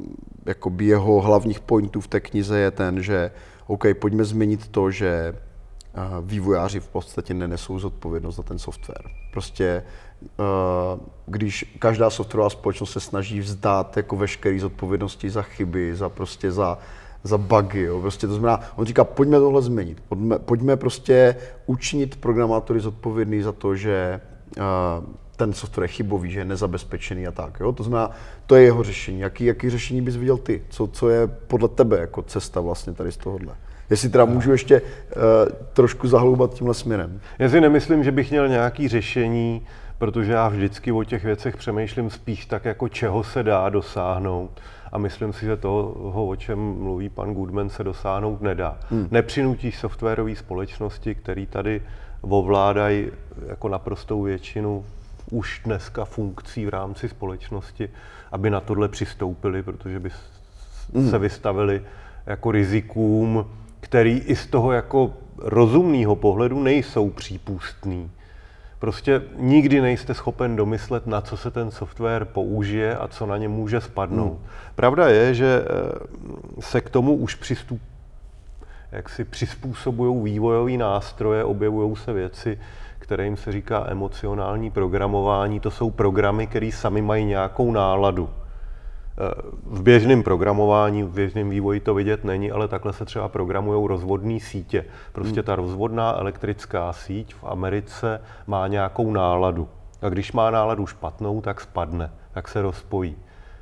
jako 0.46 0.72
jeho 0.80 1.22
hlavních 1.22 1.60
pointů 1.60 2.02
v 2.02 2.08
té 2.08 2.20
knize 2.20 2.60
je 2.60 2.72
ten, 2.72 3.04
že 3.04 3.32
OK, 3.68 3.86
pojďme 4.00 4.26
změnit 4.26 4.68
to, 4.68 4.92
že 4.92 5.36
vývojáři 6.22 6.80
v 6.80 6.88
podstatě 6.88 7.34
nenesou 7.34 7.80
zodpovědnost 7.80 8.36
za 8.36 8.44
ten 8.44 8.60
software. 8.60 9.12
Prostě 9.32 9.84
když 11.26 11.76
každá 11.80 12.10
softwarová 12.10 12.50
společnost 12.50 12.92
se 12.92 13.00
snaží 13.00 13.40
vzdát 13.40 13.98
jako 13.98 14.16
veškerý 14.16 14.60
zodpovědnosti 14.60 15.30
za 15.30 15.42
chyby, 15.42 15.96
za 15.96 16.10
prostě 16.10 16.52
za, 16.52 16.78
za 17.24 17.38
bugy, 17.38 17.82
jo. 17.82 18.02
Prostě 18.02 18.28
to 18.28 18.34
znamená, 18.34 18.60
on 18.76 18.86
říká, 18.86 19.04
pojďme 19.04 19.40
tohle 19.40 19.62
změnit, 19.62 20.04
pojďme, 20.10 20.40
pojďme 20.40 20.78
prostě 20.78 21.36
učinit 21.66 22.16
programátory 22.16 22.80
zodpovědný 22.80 23.42
za 23.42 23.52
to, 23.52 23.76
že 23.76 24.22
ten 25.36 25.54
software 25.54 25.84
je 25.84 25.88
chybový, 25.88 26.32
že 26.32 26.40
je 26.40 26.46
nezabezpečený 26.46 27.28
a 27.28 27.32
tak. 27.32 27.60
Jo? 27.60 27.72
To 27.72 27.84
znamená, 27.84 28.12
to 28.46 28.56
je 28.56 28.64
jeho 28.64 28.84
řešení. 28.84 29.20
Jaký, 29.20 29.46
jaký 29.46 29.70
řešení 29.70 30.02
bys 30.02 30.16
viděl 30.16 30.38
ty? 30.38 30.62
Co, 30.70 30.88
co 30.88 31.10
je 31.10 31.28
podle 31.28 31.70
tebe 31.70 32.00
jako 32.00 32.22
cesta 32.22 32.62
vlastně 32.62 32.94
tady 32.94 33.12
z 33.12 33.18
tohohle? 33.18 33.54
Jestli 33.90 34.10
teda 34.10 34.26
můžu 34.26 34.52
ještě 34.52 34.82
uh, 34.82 34.88
trošku 35.74 36.08
zahloubat 36.08 36.54
tímhle 36.54 36.74
směrem. 36.74 37.22
Já 37.40 37.50
si 37.50 37.62
nemyslím, 37.62 38.04
že 38.04 38.12
bych 38.12 38.32
měl 38.32 38.48
nějaký 38.48 38.88
řešení, 38.88 39.66
protože 39.98 40.32
já 40.32 40.48
vždycky 40.48 40.92
o 40.92 41.04
těch 41.04 41.24
věcech 41.24 41.58
přemýšlím 41.58 42.10
spíš 42.10 42.46
tak, 42.46 42.66
jako 42.66 42.90
čeho 42.90 43.24
se 43.24 43.44
dá 43.44 43.70
dosáhnout. 43.70 44.62
A 44.94 44.98
myslím 44.98 45.34
si, 45.34 45.46
že 45.46 45.58
toho, 45.58 46.28
o 46.28 46.36
čem 46.36 46.60
mluví 46.60 47.10
pan 47.10 47.34
Goodman, 47.34 47.70
se 47.70 47.84
dosáhnout 47.84 48.42
nedá. 48.42 48.78
Hmm. 48.90 49.08
Nepřinutíš 49.12 49.78
softwarové 49.78 50.36
společnosti, 50.36 51.16
které 51.16 51.46
tady 51.46 51.82
ovládají 52.22 53.08
jako 53.48 53.70
naprostou 53.70 54.22
většinu 54.22 54.86
už 55.32 55.62
dneska 55.66 56.06
funkcí 56.06 56.66
v 56.66 56.70
rámci 56.70 57.10
společnosti, 57.10 57.90
aby 58.32 58.50
na 58.50 58.60
tohle 58.60 58.88
přistoupili, 58.88 59.64
protože 59.64 60.00
by 60.00 60.10
mm. 60.94 61.10
se 61.10 61.20
vystavili 61.20 61.82
jako 62.26 62.52
rizikům, 62.52 63.46
který 63.80 64.18
i 64.18 64.36
z 64.36 64.48
toho 64.48 64.72
jako 64.72 65.14
rozumného 65.38 66.16
pohledu 66.16 66.64
nejsou 66.64 67.10
přípustný. 67.10 68.12
Prostě 68.84 69.22
nikdy 69.38 69.82
nejste 69.82 70.14
schopen 70.14 70.56
domyslet, 70.56 71.08
na 71.08 71.22
co 71.22 71.38
se 71.38 71.52
ten 71.52 71.72
software 71.72 72.26
použije 72.26 72.98
a 72.98 73.08
co 73.08 73.26
na 73.26 73.38
ně 73.38 73.50
může 73.50 73.82
spadnout. 73.82 74.32
Hmm. 74.32 74.48
Pravda 74.76 75.08
je, 75.08 75.34
že 75.34 75.66
eh, 75.66 76.62
se 76.62 76.82
k 76.82 76.90
tomu 76.90 77.16
už 77.16 77.36
přistup, 77.36 77.82
jak 78.92 79.10
si 79.10 79.24
přizpůsobují 79.24 80.34
vývojové 80.34 80.72
nástroje, 80.72 81.44
objevují 81.44 81.96
se 81.96 82.14
věci, 82.14 82.60
kterým 83.00 83.38
se 83.38 83.52
říká 83.52 83.86
emocionální 83.88 84.72
programování. 84.72 85.60
To 85.60 85.72
jsou 85.72 85.92
programy, 85.92 86.48
které 86.48 86.72
sami 86.72 87.02
mají 87.02 87.26
nějakou 87.26 87.72
náladu. 87.72 88.30
V 89.66 89.82
běžném 89.82 90.24
programování, 90.24 91.04
v 91.04 91.10
běžném 91.10 91.50
vývoji 91.50 91.80
to 91.80 91.94
vidět 91.94 92.24
není, 92.24 92.52
ale 92.52 92.68
takhle 92.68 92.94
se 92.94 93.06
třeba 93.06 93.30
programují 93.30 93.88
rozvodné 93.88 94.40
sítě. 94.40 94.86
Prostě 95.12 95.40
hmm. 95.40 95.46
ta 95.46 95.56
rozvodná 95.56 96.18
elektrická 96.18 96.94
síť 96.94 97.34
v 97.34 97.44
Americe 97.44 98.22
má 98.48 98.68
nějakou 98.68 99.12
náladu. 99.12 99.68
A 100.02 100.10
když 100.10 100.32
má 100.32 100.52
náladu 100.52 100.88
špatnou, 100.88 101.42
tak 101.42 101.62
spadne, 101.62 102.12
tak 102.34 102.48
se 102.48 102.62
rozpojí. 102.62 103.16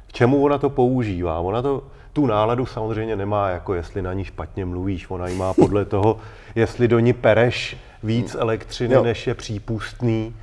K 0.08 0.14
čemu 0.14 0.44
ona 0.44 0.58
to 0.58 0.70
používá? 0.70 1.40
Ona 1.40 1.62
to, 1.62 1.84
tu 2.14 2.26
náladu 2.26 2.66
samozřejmě 2.66 3.16
nemá, 3.16 3.50
jako 3.50 3.74
jestli 3.74 4.02
na 4.02 4.14
ní 4.14 4.26
špatně 4.26 4.66
mluvíš. 4.66 5.10
Ona 5.10 5.28
ji 5.28 5.36
má 5.36 5.54
podle 5.54 5.86
toho, 5.96 6.18
jestli 6.56 6.88
do 6.88 7.00
ní 7.00 7.14
pereš 7.14 7.78
víc 8.04 8.36
elektřiny, 8.40 8.94
jo. 8.94 9.04
než 9.04 9.28
je 9.28 9.34
přípustný 9.34 10.36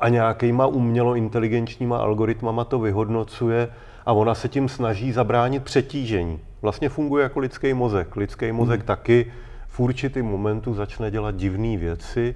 a 0.00 0.08
nějakýma 0.08 0.66
umělo 0.66 1.14
inteligenčníma 1.14 1.98
algoritmama 1.98 2.64
to 2.64 2.78
vyhodnocuje 2.78 3.68
a 4.06 4.12
ona 4.12 4.34
se 4.34 4.48
tím 4.48 4.68
snaží 4.68 5.12
zabránit 5.12 5.62
přetížení. 5.62 6.40
Vlastně 6.62 6.88
funguje 6.88 7.22
jako 7.22 7.40
lidský 7.40 7.74
mozek. 7.74 8.16
Lidský 8.16 8.52
mozek 8.52 8.80
hmm. 8.80 8.86
taky 8.86 9.32
v 9.68 9.80
určitým 9.80 10.26
momentu 10.26 10.74
začne 10.74 11.10
dělat 11.10 11.36
divné 11.36 11.76
věci 11.76 12.34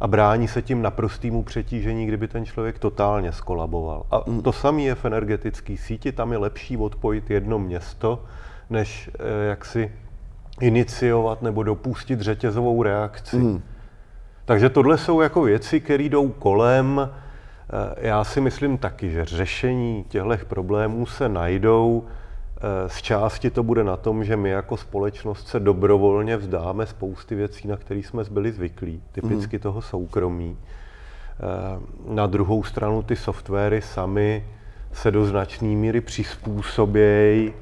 a 0.00 0.06
brání 0.06 0.48
se 0.48 0.62
tím 0.62 0.82
naprostému 0.82 1.42
přetížení, 1.42 2.06
kdyby 2.06 2.28
ten 2.28 2.46
člověk 2.46 2.78
totálně 2.78 3.32
skolaboval. 3.32 4.06
A 4.10 4.22
hmm. 4.30 4.42
to 4.42 4.52
samé 4.52 4.82
je 4.82 4.94
v 4.94 5.04
energetické 5.04 5.76
síti, 5.76 6.12
tam 6.12 6.32
je 6.32 6.38
lepší 6.38 6.76
odpojit 6.76 7.30
jedno 7.30 7.58
město, 7.58 8.24
než 8.70 9.10
eh, 9.14 9.48
jak 9.48 9.64
si 9.64 9.92
iniciovat 10.60 11.42
nebo 11.42 11.62
dopustit 11.62 12.20
řetězovou 12.20 12.82
reakci. 12.82 13.36
Mm. 13.36 13.62
Takže 14.50 14.68
tohle 14.68 14.98
jsou 14.98 15.20
jako 15.20 15.42
věci, 15.42 15.80
které 15.80 16.04
jdou 16.04 16.28
kolem. 16.28 17.10
Eh, 17.10 18.08
já 18.08 18.24
si 18.24 18.40
myslím 18.40 18.78
taky, 18.78 19.10
že 19.10 19.24
řešení 19.24 20.04
těchto 20.08 20.46
problémů 20.48 21.06
se 21.06 21.28
najdou. 21.28 22.04
Eh, 22.56 22.88
z 22.88 23.02
části 23.02 23.50
to 23.50 23.62
bude 23.62 23.84
na 23.84 23.96
tom, 23.96 24.24
že 24.24 24.36
my 24.36 24.50
jako 24.50 24.76
společnost 24.76 25.48
se 25.48 25.60
dobrovolně 25.60 26.36
vzdáme 26.36 26.86
spousty 26.86 27.34
věcí, 27.34 27.68
na 27.68 27.76
které 27.76 28.00
jsme 28.00 28.24
byli 28.30 28.52
zvyklí, 28.52 29.02
typicky 29.12 29.56
mm. 29.56 29.62
toho 29.62 29.82
soukromí. 29.82 30.58
Eh, 30.58 32.14
na 32.14 32.26
druhou 32.26 32.62
stranu 32.62 33.02
ty 33.02 33.16
softwary 33.16 33.82
sami 33.82 34.44
se 34.92 35.10
do 35.10 35.24
značné 35.24 35.68
míry 35.68 36.00
přizpůsobějí 36.00 37.52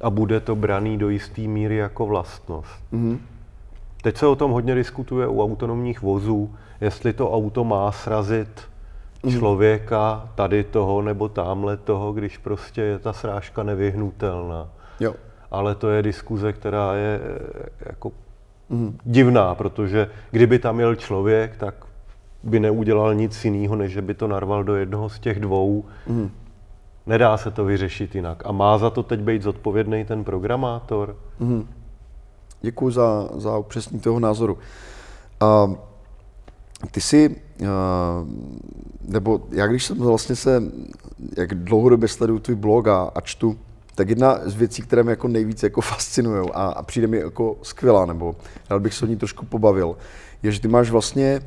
a 0.00 0.10
bude 0.10 0.40
to 0.40 0.56
braný 0.56 0.98
do 0.98 1.08
jisté 1.08 1.42
míry 1.42 1.76
jako 1.76 2.06
vlastnost. 2.06 2.82
Mm-hmm. 2.92 3.18
Teď 4.04 4.16
se 4.16 4.26
o 4.26 4.36
tom 4.36 4.50
hodně 4.50 4.74
diskutuje 4.74 5.26
u 5.26 5.42
autonomních 5.42 6.02
vozů, 6.02 6.54
jestli 6.80 7.12
to 7.12 7.32
auto 7.32 7.64
má 7.64 7.92
srazit 7.92 8.48
mm-hmm. 9.22 9.38
člověka 9.38 10.28
tady 10.34 10.64
toho 10.64 11.02
nebo 11.02 11.28
tamhle 11.28 11.76
toho, 11.76 12.12
když 12.12 12.38
prostě 12.38 12.82
je 12.82 12.98
ta 12.98 13.12
srážka 13.12 13.62
nevyhnutelná. 13.62 14.68
Jo. 15.00 15.14
Ale 15.50 15.74
to 15.74 15.90
je 15.90 16.02
diskuze, 16.02 16.52
která 16.52 16.94
je 16.94 17.20
eh, 17.22 17.68
jako 17.86 18.12
mm-hmm. 18.70 18.92
divná, 19.04 19.54
protože 19.54 20.10
kdyby 20.30 20.58
tam 20.58 20.80
jel 20.80 20.94
člověk, 20.94 21.56
tak 21.56 21.74
by 22.42 22.60
neudělal 22.60 23.14
nic 23.14 23.44
jiného, 23.44 23.76
než 23.76 23.92
že 23.92 24.02
by 24.02 24.14
to 24.14 24.28
narval 24.28 24.64
do 24.64 24.76
jednoho 24.76 25.08
z 25.08 25.18
těch 25.18 25.40
dvou. 25.40 25.84
Mm. 26.06 26.30
Nedá 27.06 27.36
se 27.36 27.50
to 27.50 27.64
vyřešit 27.64 28.14
jinak. 28.14 28.42
A 28.46 28.52
má 28.52 28.78
za 28.78 28.90
to 28.90 29.02
teď 29.02 29.20
být 29.20 29.42
zodpovědný 29.42 30.04
ten 30.04 30.24
programátor? 30.24 31.16
Mm. 31.38 31.68
Děkuji 32.64 32.90
za, 32.90 33.28
za 33.36 33.58
upřesnění 33.58 34.00
toho 34.00 34.20
názoru. 34.20 34.58
A 35.40 35.70
ty 36.90 37.00
si, 37.00 37.36
nebo 39.08 39.40
já 39.50 39.66
když 39.66 39.84
jsem 39.84 39.98
vlastně 39.98 40.36
se, 40.36 40.62
jak 41.36 41.54
dlouhodobě 41.54 42.08
sleduju 42.08 42.38
tvůj 42.38 42.56
blog 42.56 42.88
a, 42.88 43.10
a 43.14 43.20
čtu, 43.20 43.58
tak 43.94 44.08
jedna 44.08 44.38
z 44.44 44.54
věcí, 44.54 44.82
které 44.82 45.02
mě 45.02 45.10
jako 45.10 45.28
nejvíc 45.28 45.62
jako 45.62 45.80
fascinují 45.80 46.50
a, 46.52 46.62
a 46.66 46.82
přijde 46.82 47.06
mi 47.06 47.18
jako 47.18 47.56
skvělá, 47.62 48.06
nebo 48.06 48.36
rád 48.70 48.82
bych 48.82 48.94
se 48.94 49.04
o 49.04 49.08
ní 49.08 49.16
trošku 49.16 49.46
pobavil, 49.46 49.96
je, 50.42 50.52
že 50.52 50.60
ty 50.60 50.68
máš 50.68 50.90
vlastně 50.90 51.40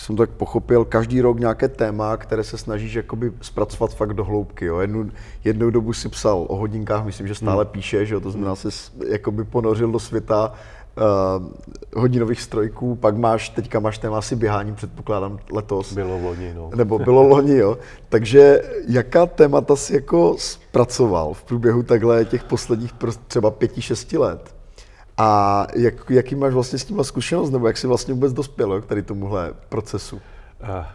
jsem 0.00 0.16
tak 0.16 0.30
pochopil, 0.30 0.84
každý 0.84 1.20
rok 1.20 1.40
nějaké 1.40 1.68
téma, 1.68 2.16
které 2.16 2.44
se 2.44 2.58
snažíš 2.58 2.94
jakoby 2.94 3.32
zpracovat 3.40 3.94
fakt 3.94 4.14
do 4.14 4.24
hloubky. 4.24 4.64
Jo. 4.64 4.78
Jednu, 4.78 5.10
jednou 5.44 5.70
dobu 5.70 5.92
si 5.92 6.08
psal 6.08 6.44
o 6.48 6.56
hodinkách, 6.56 7.04
myslím, 7.04 7.28
že 7.28 7.34
stále 7.34 7.64
hmm. 7.64 7.72
píšeš, 7.72 8.08
jo. 8.10 8.20
to 8.20 8.30
znamená, 8.30 8.56
se 8.56 8.68
jakoby 9.08 9.44
ponořil 9.44 9.92
do 9.92 9.98
světa 9.98 10.52
uh, 10.96 12.02
hodinových 12.02 12.40
strojků, 12.40 12.96
pak 12.96 13.16
máš, 13.16 13.48
teďka 13.48 13.80
máš 13.80 13.98
téma 13.98 14.18
asi 14.18 14.36
běhání, 14.36 14.74
předpokládám 14.74 15.38
letos. 15.52 15.92
Bylo 15.92 16.18
loni, 16.18 16.54
no. 16.54 16.70
Nebo 16.76 16.98
bylo 16.98 17.22
loni, 17.22 17.56
jo. 17.56 17.78
Takže 18.08 18.62
jaká 18.88 19.26
témata 19.26 19.76
si 19.76 19.94
jako 19.94 20.36
zpracoval 20.38 21.34
v 21.34 21.42
průběhu 21.42 21.82
takhle 21.82 22.24
těch 22.24 22.44
posledních 22.44 22.92
třeba 23.26 23.50
pěti, 23.50 23.82
šesti 23.82 24.18
let? 24.18 24.55
A 25.18 25.66
jak, 25.74 26.10
jaký 26.10 26.34
máš 26.34 26.52
vlastně 26.52 26.78
s 26.78 26.84
tímhle 26.84 27.04
zkušenost, 27.04 27.50
nebo 27.50 27.66
jak 27.66 27.76
jsi 27.76 27.86
vlastně 27.86 28.14
vůbec 28.14 28.32
dospěl 28.32 28.80
k 28.80 28.86
tady 28.86 29.02
tomuhle 29.02 29.52
procesu? 29.68 30.20
Eh, 30.60 30.86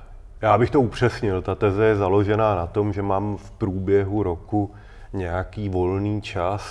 já 0.41 0.57
bych 0.57 0.69
to 0.69 0.81
upřesnil. 0.81 1.41
Ta 1.41 1.55
teze 1.55 1.85
je 1.85 1.95
založená 1.95 2.55
na 2.55 2.67
tom, 2.67 2.93
že 2.93 3.01
mám 3.01 3.37
v 3.37 3.51
průběhu 3.51 4.23
roku 4.23 4.71
nějaký 5.13 5.69
volný 5.69 6.21
čas, 6.21 6.63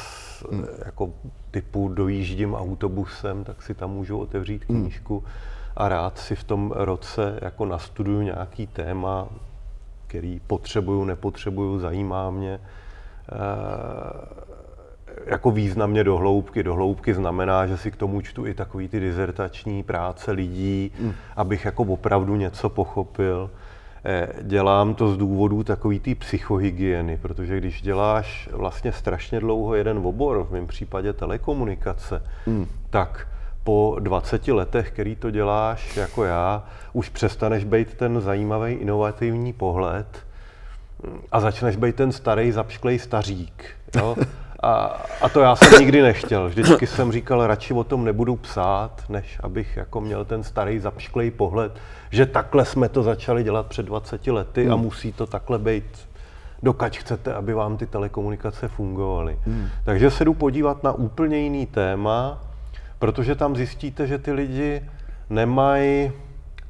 hmm. 0.51 0.67
jako 0.85 1.11
typu 1.51 1.89
dojíždím 1.89 2.55
autobusem, 2.55 3.45
tak 3.45 3.63
si 3.63 3.75
tam 3.75 3.91
můžu 3.91 4.19
otevřít 4.19 4.65
hmm. 4.69 4.81
knížku 4.81 5.19
hmm. 5.19 5.29
a 5.77 5.89
rád 5.89 6.19
si 6.19 6.37
v 6.37 6.45
tom 6.45 6.73
roce 6.75 7.39
jako 7.43 7.65
nastuduju 7.65 8.23
nějaký 8.23 8.67
téma, 8.67 9.29
který 10.07 10.41
potřebuju, 10.47 11.05
nepotřebuju, 11.05 11.79
zajímá 11.79 12.31
mě. 12.31 12.61
E- 13.33 14.60
jako 15.27 15.51
významně 15.51 16.05
do 16.05 16.17
hloubky. 16.17 16.63
Do 16.63 16.75
hloubky 16.75 17.15
znamená, 17.15 17.67
že 17.67 17.77
si 17.77 17.91
k 17.91 17.97
tomu 17.97 18.21
čtu 18.21 18.47
i 18.47 18.55
takový 18.55 18.89
ty 18.89 19.01
dizertační 19.01 19.83
práce 19.83 20.33
lidí, 20.33 20.93
mm. 21.01 21.13
abych 21.37 21.65
jako 21.65 21.83
opravdu 21.83 22.37
něco 22.37 22.69
pochopil. 22.69 23.51
Eh, 24.05 24.29
dělám 24.43 24.95
to 24.95 25.15
z 25.15 25.17
důvodu 25.17 25.65
takový 25.65 26.01
ty 26.01 26.15
psychohygieny, 26.15 27.19
protože 27.23 27.57
když 27.57 27.83
děláš 27.83 28.49
vlastně 28.53 28.93
strašně 28.93 29.41
dlouho 29.41 29.75
jeden 29.75 29.99
obor, 29.99 30.45
v 30.45 30.53
mém 30.53 30.67
případě 30.67 31.13
telekomunikace, 31.13 32.23
mm. 32.47 32.67
tak 32.91 33.29
po 33.65 33.97
20 34.01 34.49
letech, 34.49 34.91
který 34.91 35.17
to 35.17 35.31
děláš 35.31 35.97
jako 35.97 36.25
já, 36.25 36.65
už 36.93 37.09
přestaneš 37.09 37.65
být 37.65 37.95
ten 37.95 38.21
zajímavý, 38.21 38.73
inovativní 38.73 39.53
pohled 39.53 40.07
a 41.33 41.41
začneš 41.41 41.77
být 41.77 41.97
ten 41.97 42.13
starý, 42.13 42.53
zapšklej 42.53 42.99
stařík. 42.99 43.65
Jo? 43.97 44.17
A, 44.63 44.85
a 45.21 45.29
to 45.29 45.41
já 45.41 45.57
jsem 45.57 45.81
nikdy 45.81 46.03
nechtěl. 46.03 46.49
Vždycky 46.49 46.87
jsem 46.87 47.13
říkal, 47.13 47.47
radši 47.47 47.75
o 47.75 47.85
tom 47.85 48.05
nebudu 48.05 48.37
psát, 48.37 49.05
než 49.09 49.39
abych 49.43 49.77
jako 49.77 50.01
měl 50.01 50.25
ten 50.25 50.43
starý 50.43 50.79
zapšklej 50.79 51.31
pohled, 51.31 51.73
že 52.11 52.27
takhle 52.27 52.65
jsme 52.65 52.89
to 52.89 53.03
začali 53.03 53.45
dělat 53.45 53.67
před 53.67 53.87
20 53.87 54.27
lety 54.27 54.65
hmm. 54.65 54.73
a 54.73 54.77
musí 54.77 55.13
to 55.13 55.27
takhle 55.27 55.59
být 55.59 56.09
dokud 56.63 56.97
chcete, 56.97 57.35
aby 57.35 57.55
vám 57.55 57.77
ty 57.77 57.87
telekomunikace 57.87 58.69
fungovaly. 58.69 59.39
Hmm. 59.47 59.69
Takže 59.85 60.11
se 60.11 60.25
jdu 60.25 60.35
podívat 60.35 60.83
na 60.83 60.93
úplně 60.93 61.39
jiný 61.39 61.67
téma, 61.67 62.41
protože 62.99 63.35
tam 63.35 63.57
zjistíte, 63.57 64.07
že 64.07 64.19
ty 64.19 64.33
lidi 64.33 64.83
nemají 65.31 66.13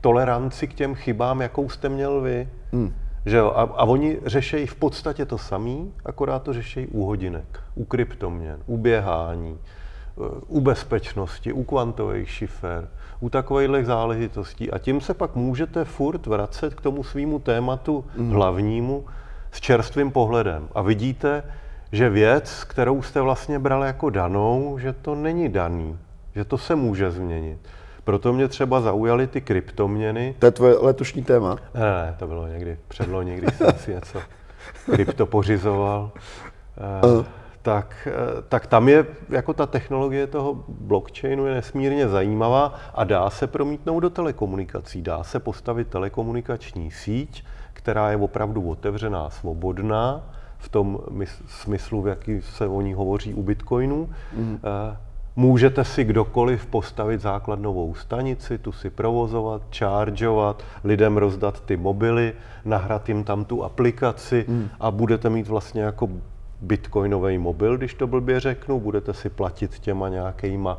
toleranci 0.01 0.67
k 0.67 0.75
těm 0.75 0.95
chybám, 0.95 1.41
jakou 1.41 1.69
jste 1.69 1.89
měl 1.89 2.21
vy. 2.21 2.49
Hmm. 2.73 2.95
Že 3.27 3.37
jo? 3.37 3.53
A, 3.57 3.63
a 3.63 3.85
oni 3.85 4.19
řešejí 4.27 4.67
v 4.67 4.75
podstatě 4.75 5.25
to 5.25 5.39
samý, 5.39 5.93
akorát 6.05 6.43
to 6.43 6.53
řešejí 6.53 6.87
u 6.87 7.05
hodinek, 7.05 7.61
u 7.75 7.85
kryptoměn, 7.85 8.59
u 8.67 8.77
běhání, 8.77 9.59
eh, 9.59 10.41
u 10.47 10.61
bezpečnosti, 10.61 11.53
u 11.53 11.65
kvantových 11.65 12.31
šifer, 12.31 12.89
u 13.21 13.31
takových 13.31 13.87
záležitostí. 13.87 14.71
A 14.71 14.79
tím 14.79 15.01
se 15.01 15.15
pak 15.15 15.35
můžete 15.35 15.85
furt 15.85 16.27
vracet 16.27 16.75
k 16.75 16.81
tomu 16.81 17.05
svýmu 17.05 17.39
tématu 17.39 18.05
mm. 18.17 18.31
hlavnímu 18.31 19.05
s 19.53 19.61
čerstvým 19.61 20.11
pohledem. 20.11 20.69
A 20.75 20.83
vidíte, 20.83 21.43
že 21.93 22.11
věc, 22.11 22.65
kterou 22.65 23.03
jste 23.03 23.21
vlastně 23.21 23.59
brali 23.59 23.87
jako 23.87 24.11
danou, 24.11 24.79
že 24.79 24.93
to 24.93 25.15
není 25.15 25.49
daný, 25.49 25.99
že 26.35 26.45
to 26.45 26.59
se 26.59 26.75
může 26.75 27.11
změnit. 27.11 27.59
Proto 28.05 28.33
mě 28.33 28.49
třeba 28.49 28.81
zaujaly 28.81 29.27
ty 29.27 29.41
kryptoměny. 29.41 30.35
To 30.39 30.47
je 30.47 30.53
tvoje 30.53 30.75
letošní 30.79 31.23
téma? 31.23 31.57
Ne, 31.75 31.81
ne, 31.81 32.17
to 32.19 32.27
bylo 32.27 32.47
někdy 32.47 32.79
předlo, 32.89 33.23
někdy 33.23 33.47
jsem 33.51 33.73
si 33.77 33.95
něco 33.95 34.19
krypto 34.85 35.27
pořizoval. 35.27 36.11
Uh, 37.05 37.25
tak, 37.63 38.09
eh, 38.11 38.43
tak 38.49 38.67
tam 38.67 38.89
je, 38.89 39.07
jako 39.29 39.55
ta 39.55 39.67
technologie 39.67 40.27
toho 40.27 40.65
blockchainu 40.69 41.47
je 41.47 41.55
nesmírně 41.55 42.09
zajímavá 42.09 42.75
a 42.95 43.05
dá 43.05 43.31
se 43.31 43.47
promítnout 43.47 44.01
do 44.01 44.11
telekomunikací. 44.11 45.03
Dá 45.03 45.23
se 45.23 45.41
postavit 45.41 45.89
telekomunikační 45.89 46.91
síť, 46.91 47.45
která 47.73 48.11
je 48.11 48.17
opravdu 48.17 48.69
otevřená, 48.69 49.31
svobodná, 49.31 50.23
v 50.59 50.69
tom 50.69 50.99
smyslu, 51.47 52.03
v 52.03 52.09
jaký 52.09 52.43
se 52.43 52.67
o 52.67 52.81
ní 52.81 52.95
hovoří 52.95 53.35
u 53.35 53.43
Bitcoinu. 53.43 54.09
Mm. 54.33 54.59
Můžete 55.37 55.85
si 55.85 56.05
kdokoliv 56.05 56.67
postavit 56.67 57.21
základnovou 57.21 57.95
stanici, 57.95 58.59
tu 58.59 58.73
si 58.73 58.91
provozovat, 58.91 59.63
chargeovat, 59.79 60.65
lidem 60.85 61.17
rozdat 61.17 61.61
ty 61.61 61.77
mobily, 61.77 62.33
nahrát 62.65 63.09
jim 63.09 63.25
tam 63.25 63.45
tu 63.45 63.65
aplikaci 63.65 64.45
mm. 64.49 64.69
a 64.81 64.91
budete 64.91 65.31
mít 65.31 65.49
vlastně 65.49 65.83
jako 65.83 66.09
bitcoinový 66.61 67.39
mobil, 67.39 67.77
když 67.77 67.95
to 67.95 68.07
blbě 68.07 68.41
řeknu, 68.41 68.81
budete 68.81 69.15
si 69.15 69.29
platit 69.29 69.79
těma 69.79 70.09
nějakýma, 70.09 70.79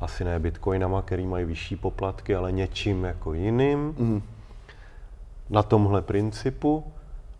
asi 0.00 0.24
ne 0.24 0.38
bitcoinama, 0.38 1.02
který 1.02 1.26
mají 1.26 1.44
vyšší 1.44 1.76
poplatky, 1.76 2.34
ale 2.34 2.52
něčím 2.52 3.04
jako 3.04 3.34
jiným. 3.34 3.94
Mm. 3.98 4.22
Na 5.50 5.62
tomhle 5.62 6.02
principu. 6.02 6.84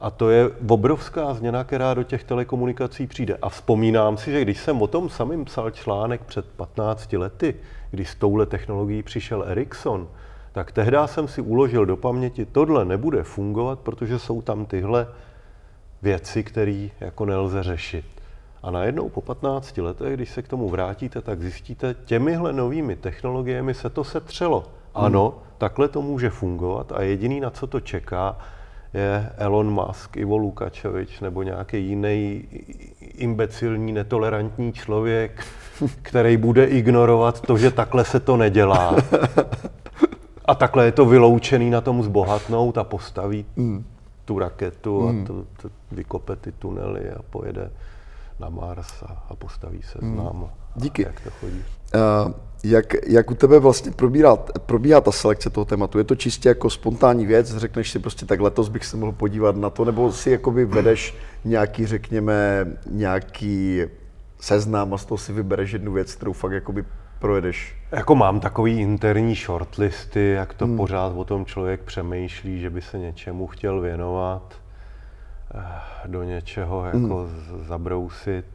A 0.03 0.11
to 0.11 0.31
je 0.31 0.51
obrovská 0.69 1.35
změna, 1.35 1.65
která 1.65 1.95
do 1.95 2.03
těch 2.03 2.25
telekomunikací 2.25 3.07
přijde. 3.07 3.39
A 3.43 3.49
vzpomínám 3.49 4.17
si, 4.17 4.33
že 4.33 4.43
když 4.43 4.59
jsem 4.59 4.83
o 4.83 4.87
tom 4.87 5.09
samým 5.09 5.45
psal 5.45 5.71
článek 5.71 6.21
před 6.25 6.47
15 6.47 7.13
lety, 7.13 7.55
když 7.91 8.11
s 8.11 8.15
touhle 8.15 8.47
technologií 8.47 9.03
přišel 9.03 9.45
Ericsson, 9.47 10.09
tak 10.53 10.73
tehdy 10.73 10.97
jsem 11.07 11.29
si 11.29 11.41
uložil 11.41 11.87
do 11.87 11.97
paměti, 11.97 12.47
tohle 12.47 12.85
nebude 12.85 13.23
fungovat, 13.23 13.79
protože 13.79 14.19
jsou 14.19 14.43
tam 14.43 14.67
tyhle 14.67 15.09
věci, 16.03 16.45
které 16.45 16.89
jako 17.01 17.25
nelze 17.25 17.63
řešit. 17.63 18.05
A 18.63 18.71
najednou 18.71 19.09
po 19.09 19.21
15 19.21 19.79
letech, 19.79 20.15
když 20.15 20.31
se 20.31 20.43
k 20.43 20.49
tomu 20.49 20.69
vrátíte, 20.69 21.21
tak 21.21 21.43
zjistíte, 21.43 21.95
těmihle 22.05 22.53
novými 22.53 22.97
technologiemi 22.97 23.75
se 23.75 23.91
to 23.91 24.05
setřelo. 24.05 24.65
Ano, 24.95 25.31
hmm. 25.31 25.41
takhle 25.59 25.89
to 25.89 26.03
může 26.03 26.31
fungovat 26.31 26.93
a 26.93 27.03
jediný, 27.03 27.41
na 27.41 27.51
co 27.51 27.67
to 27.67 27.81
čeká, 27.81 28.37
je 28.95 29.31
Elon 29.37 29.71
Musk, 29.71 30.17
Ivo 30.17 30.37
Lukačevič 30.37 31.21
nebo 31.21 31.43
nějaký 31.43 31.87
jiný 31.87 32.45
imbecilní, 33.01 33.93
netolerantní 33.93 34.73
člověk, 34.73 35.45
který 36.03 36.37
bude 36.37 36.65
ignorovat 36.65 37.41
to, 37.41 37.59
že 37.59 37.71
takhle 37.71 38.05
se 38.05 38.21
to 38.21 38.37
nedělá. 38.37 38.97
A 40.45 40.55
takhle 40.55 40.85
je 40.85 40.93
to 40.93 41.07
vyloučený 41.07 41.71
na 41.71 41.81
tom 41.81 42.03
zbohatnout 42.03 42.79
a 42.79 42.85
postaví 42.85 43.45
mm. 43.57 43.85
tu 44.25 44.39
raketu 44.39 45.01
mm. 45.01 45.23
a 45.23 45.27
to, 45.27 45.45
to 45.63 45.75
vykope 45.93 46.37
ty 46.37 46.53
tunely 46.53 47.11
a 47.11 47.23
pojede 47.31 47.71
na 48.41 48.49
Mars 48.49 49.03
a, 49.03 49.25
a 49.29 49.37
postaví 49.37 49.83
se 49.83 49.99
mm. 50.03 50.15
s 50.15 50.17
náma. 50.17 50.49
Díky. 50.77 51.03
Jak 51.03 51.21
to 51.21 51.31
chodí? 51.31 51.65
Uh, 51.95 52.33
jak, 52.65 52.95
jak 53.07 53.31
u 53.31 53.35
tebe 53.35 53.59
vlastně 53.59 53.93
probíhá, 53.93 54.37
probíhá 54.67 55.01
ta 55.01 55.13
selekce 55.13 55.51
toho 55.51 55.65
tématu? 55.65 55.99
Je 55.99 56.05
to 56.05 56.17
čistě 56.17 56.49
jako 56.49 56.71
spontánní 56.71 57.27
věc? 57.27 57.57
Řekneš 57.57 57.91
si 57.91 57.99
prostě 57.99 58.27
tak 58.27 58.41
letos 58.41 58.69
bych 58.69 58.85
se 58.85 58.97
mohl 58.97 59.13
podívat 59.13 59.57
na 59.57 59.71
to, 59.71 59.85
nebo 59.85 60.13
si 60.13 60.31
jakoby 60.31 60.65
vedeš 60.65 61.15
nějaký, 61.45 61.87
řekněme, 61.87 62.67
nějaký 62.91 63.83
seznam 64.41 64.95
a 64.95 64.99
z 64.99 65.05
toho 65.05 65.19
si 65.19 65.33
vybereš 65.33 65.73
jednu 65.73 65.93
věc, 65.93 66.15
kterou 66.15 66.33
fakt 66.33 66.53
jakoby 66.53 66.85
projedeš? 67.19 67.77
Jako 67.93 68.15
mám 68.15 68.41
takový 68.41 68.81
interní 68.81 69.35
shortlisty, 69.35 70.31
jak 70.31 70.55
to 70.55 70.67
hmm. 70.67 70.77
pořád 70.77 71.13
o 71.17 71.25
tom 71.25 71.47
člověk 71.47 71.81
přemýšlí, 71.81 72.61
že 72.61 72.71
by 72.71 72.83
se 72.83 72.99
něčemu 72.99 73.47
chtěl 73.47 73.81
věnovat, 73.81 74.55
eh, 75.55 76.09
do 76.09 76.23
něčeho 76.23 76.85
jako 76.85 77.17
hmm. 77.17 77.65
zabrousit. 77.69 78.47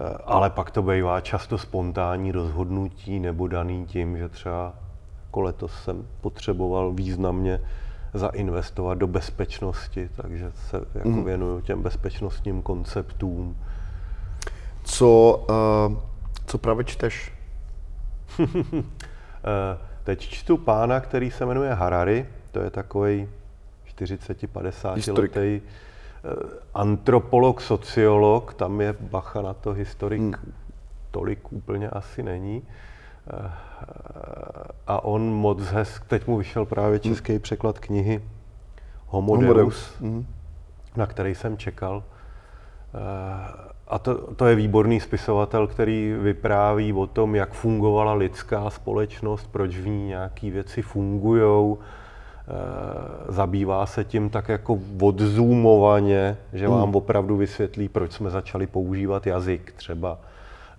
Eh, 0.00 0.16
ale 0.24 0.50
pak 0.50 0.70
to 0.70 0.82
bývá 0.82 1.20
často 1.20 1.58
spontánní 1.58 2.32
rozhodnutí 2.32 3.20
nebo 3.20 3.48
daný 3.48 3.86
tím, 3.86 4.16
že 4.16 4.28
třeba 4.28 4.74
jako 5.26 5.40
letos 5.40 5.82
jsem 5.84 6.06
potřeboval 6.20 6.92
významně 6.92 7.60
zainvestovat 8.14 8.98
do 8.98 9.06
bezpečnosti, 9.06 10.08
takže 10.16 10.52
se 10.54 10.80
jako 10.94 11.08
mm. 11.08 11.24
věnuju 11.24 11.60
těm 11.60 11.82
bezpečnostním 11.82 12.62
konceptům. 12.62 13.56
Co, 14.84 15.44
uh, 15.90 15.96
co 16.46 16.58
právě 16.58 16.84
čteš? 16.84 17.32
Eh, 19.44 19.78
teď 20.04 20.20
čtu 20.20 20.56
pána, 20.56 21.00
který 21.00 21.30
se 21.30 21.46
jmenuje 21.46 21.74
Harari, 21.74 22.26
to 22.52 22.60
je 22.60 22.70
takový 22.70 23.28
40-50 23.96 25.18
letý 25.18 25.66
antropolog, 26.74 27.60
sociolog, 27.60 28.54
tam 28.54 28.80
je 28.80 28.94
bacha 29.00 29.42
na 29.42 29.54
to, 29.54 29.72
historik 29.72 30.20
hmm. 30.20 30.52
tolik 31.10 31.52
úplně 31.52 31.88
asi 31.88 32.22
není. 32.22 32.62
Eh, 33.32 33.50
a 34.86 35.04
on 35.04 35.22
moc 35.22 35.60
hezk, 35.60 36.04
teď 36.04 36.26
mu 36.26 36.36
vyšel 36.36 36.64
právě 36.64 37.00
hmm. 37.04 37.14
český 37.14 37.32
hmm. 37.32 37.40
překlad 37.40 37.78
knihy 37.78 38.22
Homo, 39.06 39.36
Homo 39.36 39.52
Deus, 39.52 39.94
hmm. 40.00 40.26
na 40.96 41.06
který 41.06 41.34
jsem 41.34 41.56
čekal. 41.56 42.02
Eh, 42.94 43.68
a 43.88 43.98
to, 43.98 44.34
to 44.34 44.46
je 44.46 44.54
výborný 44.54 45.00
spisovatel, 45.00 45.66
který 45.66 46.12
vypráví 46.12 46.92
o 46.92 47.06
tom, 47.06 47.34
jak 47.34 47.52
fungovala 47.52 48.12
lidská 48.12 48.70
společnost, 48.70 49.48
proč 49.52 49.76
v 49.76 49.88
ní 49.88 50.06
nějaké 50.06 50.50
věci 50.50 50.82
fungují, 50.82 51.76
zabývá 53.28 53.86
se 53.86 54.04
tím 54.04 54.30
tak 54.30 54.48
jako 54.48 54.78
odzumovaně, 55.00 56.36
že 56.52 56.68
hmm. 56.68 56.76
vám 56.76 56.96
opravdu 56.96 57.36
vysvětlí, 57.36 57.88
proč 57.88 58.12
jsme 58.12 58.30
začali 58.30 58.66
používat 58.66 59.26
jazyk 59.26 59.72
třeba. 59.76 60.18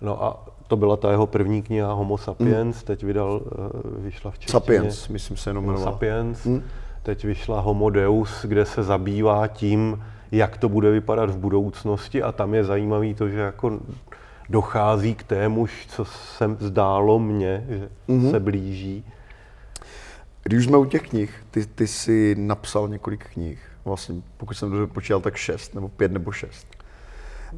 No 0.00 0.24
a 0.24 0.46
to 0.66 0.76
byla 0.76 0.96
ta 0.96 1.10
jeho 1.10 1.26
první 1.26 1.62
kniha 1.62 1.92
Homo 1.92 2.18
sapiens, 2.18 2.76
hmm. 2.76 2.84
teď 2.84 3.04
vydal, 3.04 3.40
eh, 3.44 4.00
vyšla 4.00 4.30
v 4.30 4.38
češtině. 4.38 4.60
Sapiens, 4.60 5.08
myslím 5.08 5.36
se 5.36 5.50
jenom 5.50 5.78
sapiens. 5.78 6.44
Hmm. 6.44 6.62
Teď 7.02 7.24
vyšla 7.24 7.60
Homo 7.60 7.90
Deus, 7.90 8.44
kde 8.44 8.64
se 8.64 8.82
zabývá 8.82 9.46
tím, 9.46 10.04
jak 10.32 10.56
to 10.56 10.68
bude 10.68 10.90
vypadat 10.90 11.30
v 11.30 11.38
budoucnosti 11.38 12.22
a 12.22 12.32
tam 12.32 12.54
je 12.54 12.64
zajímavý 12.64 13.14
to, 13.14 13.28
že 13.28 13.38
jako 13.38 13.80
dochází 14.48 15.14
k 15.14 15.22
témuž, 15.22 15.86
co 15.88 16.04
se 16.04 16.56
zdálo 16.58 17.18
mně, 17.18 17.64
že 17.68 17.88
hmm. 18.08 18.30
se 18.30 18.40
blíží. 18.40 19.04
Když 20.42 20.58
už 20.58 20.64
jsme 20.64 20.78
u 20.78 20.84
těch 20.84 21.08
knih, 21.08 21.34
ty, 21.50 21.66
ty 21.66 21.86
jsi 21.86 22.34
napsal 22.38 22.88
několik 22.88 23.26
knih, 23.32 23.58
vlastně 23.84 24.14
pokud 24.36 24.54
jsem 24.54 24.70
dobře 24.70 24.86
počítal, 24.86 25.20
tak 25.20 25.36
šest, 25.36 25.74
nebo 25.74 25.88
pět, 25.88 26.12
nebo 26.12 26.32
šest. 26.32 26.66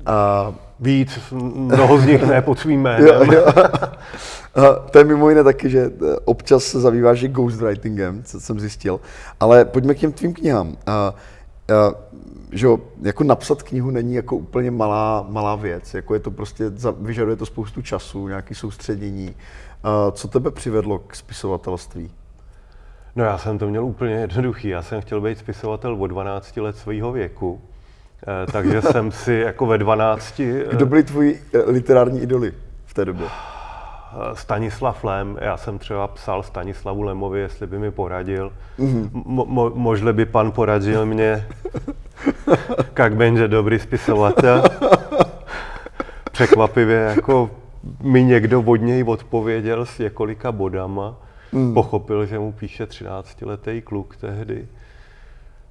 A... 0.06 0.54
Víc, 0.80 1.18
mnoho 1.32 1.98
z 1.98 2.04
nich 2.06 2.22
ne 2.22 2.42
pod 2.42 2.58
svým 2.58 2.82
jménem. 2.82 3.06
jo, 3.06 3.32
jo. 3.32 3.46
A 4.54 4.74
to 4.90 4.98
je 4.98 5.04
mimo 5.04 5.28
jiné 5.28 5.44
taky, 5.44 5.70
že 5.70 5.80
eh, 5.80 6.16
občas 6.24 6.64
se 6.64 6.80
zabýváš 6.80 7.22
i 7.22 7.28
ghostwritingem, 7.28 8.22
co 8.22 8.40
jsem 8.40 8.60
zjistil. 8.60 9.00
Ale 9.40 9.64
pojďme 9.64 9.94
k 9.94 9.98
těm 9.98 10.12
tvým 10.12 10.34
knihám. 10.34 10.76
A, 10.86 10.92
a, 10.92 11.14
že 12.52 12.66
jo, 12.66 12.78
jako 13.02 13.24
napsat 13.24 13.62
knihu 13.62 13.90
není 13.90 14.14
jako 14.14 14.36
úplně 14.36 14.70
malá, 14.70 15.26
malá 15.28 15.56
věc, 15.56 15.94
jako 15.94 16.14
je 16.14 16.20
to 16.20 16.30
prostě, 16.30 16.64
vyžaduje 17.00 17.36
to 17.36 17.46
spoustu 17.46 17.82
času, 17.82 18.28
nějaký 18.28 18.54
soustředění. 18.54 19.28
Uh, 19.28 20.12
co 20.12 20.28
tebe 20.28 20.50
přivedlo 20.50 20.98
k 20.98 21.16
spisovatelství? 21.16 22.10
No 23.16 23.24
já 23.24 23.38
jsem 23.38 23.58
to 23.58 23.66
měl 23.66 23.84
úplně 23.84 24.14
jednoduchý. 24.14 24.68
Já 24.68 24.82
jsem 24.82 25.00
chtěl 25.00 25.20
být 25.20 25.38
spisovatel 25.38 25.94
od 26.02 26.06
12 26.06 26.56
let 26.56 26.76
svého 26.76 27.12
věku. 27.12 27.60
Eh, 28.22 28.52
takže 28.52 28.82
jsem 28.92 29.12
si 29.12 29.32
jako 29.32 29.66
ve 29.66 29.78
12... 29.78 30.40
Eh, 30.40 30.64
Kdo 30.70 30.86
byli 30.86 31.02
tvoji 31.02 31.42
eh, 31.54 31.58
literární 31.70 32.20
idoly 32.20 32.52
v 32.86 32.94
té 32.94 33.04
době? 33.04 33.26
Stanislav 34.34 35.04
Lem, 35.04 35.38
já 35.40 35.56
jsem 35.56 35.78
třeba 35.78 36.08
psal 36.08 36.42
Stanislavu 36.42 37.02
Lemovi, 37.02 37.40
jestli 37.40 37.66
by 37.66 37.78
mi 37.78 37.90
poradil. 37.90 38.52
Mm-hmm. 38.78 39.10
Mo- 39.26 39.72
možle 39.74 40.12
by 40.12 40.26
pan 40.26 40.52
poradil 40.52 41.06
mě, 41.06 41.46
jak 42.98 43.14
będzie 43.16 43.48
dobrý 43.48 43.78
spisovatel. 43.78 44.62
Překvapivě 46.32 46.96
jako 46.98 47.50
mi 48.02 48.24
někdo 48.24 48.60
od 48.62 48.76
něj 48.76 49.04
odpověděl 49.06 49.86
s 49.86 49.98
několika 49.98 50.52
bodama. 50.52 51.16
Mm. 51.52 51.74
Pochopil, 51.74 52.26
že 52.26 52.38
mu 52.38 52.52
píše 52.52 52.84
13-letý 52.84 53.82
kluk 53.82 54.16
tehdy. 54.16 54.68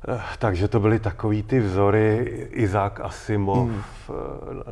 Eh, 0.07 0.21
takže 0.39 0.67
to 0.67 0.79
byly 0.79 0.99
takový 0.99 1.43
ty 1.43 1.59
vzory, 1.59 2.17
Izák 2.51 2.99
Asimov, 2.99 3.69
mm. 3.69 3.83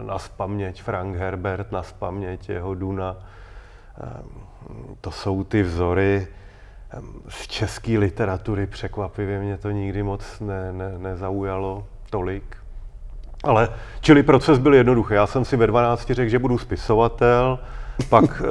na 0.01 0.19
spaměť 0.19 0.81
Frank 0.81 1.15
Herbert, 1.15 1.71
na 1.71 1.83
spaměť 1.83 2.49
jeho 2.49 2.75
Duna. 2.75 3.17
Eh, 3.17 4.23
to 5.01 5.11
jsou 5.11 5.43
ty 5.43 5.63
vzory 5.63 6.27
z 7.29 7.47
české 7.47 7.97
literatury, 7.97 8.67
překvapivě 8.67 9.39
mě 9.39 9.57
to 9.57 9.71
nikdy 9.71 10.03
moc 10.03 10.39
ne, 10.39 10.73
ne, 10.73 10.99
nezaujalo 10.99 11.87
tolik. 12.09 12.57
Ale, 13.43 13.69
čili 14.01 14.23
proces 14.23 14.59
byl 14.59 14.73
jednoduchý. 14.73 15.13
Já 15.13 15.27
jsem 15.27 15.45
si 15.45 15.57
ve 15.57 15.67
12 15.67 16.11
řekl, 16.11 16.29
že 16.29 16.39
budu 16.39 16.57
spisovatel, 16.57 17.59
pak 18.09 18.41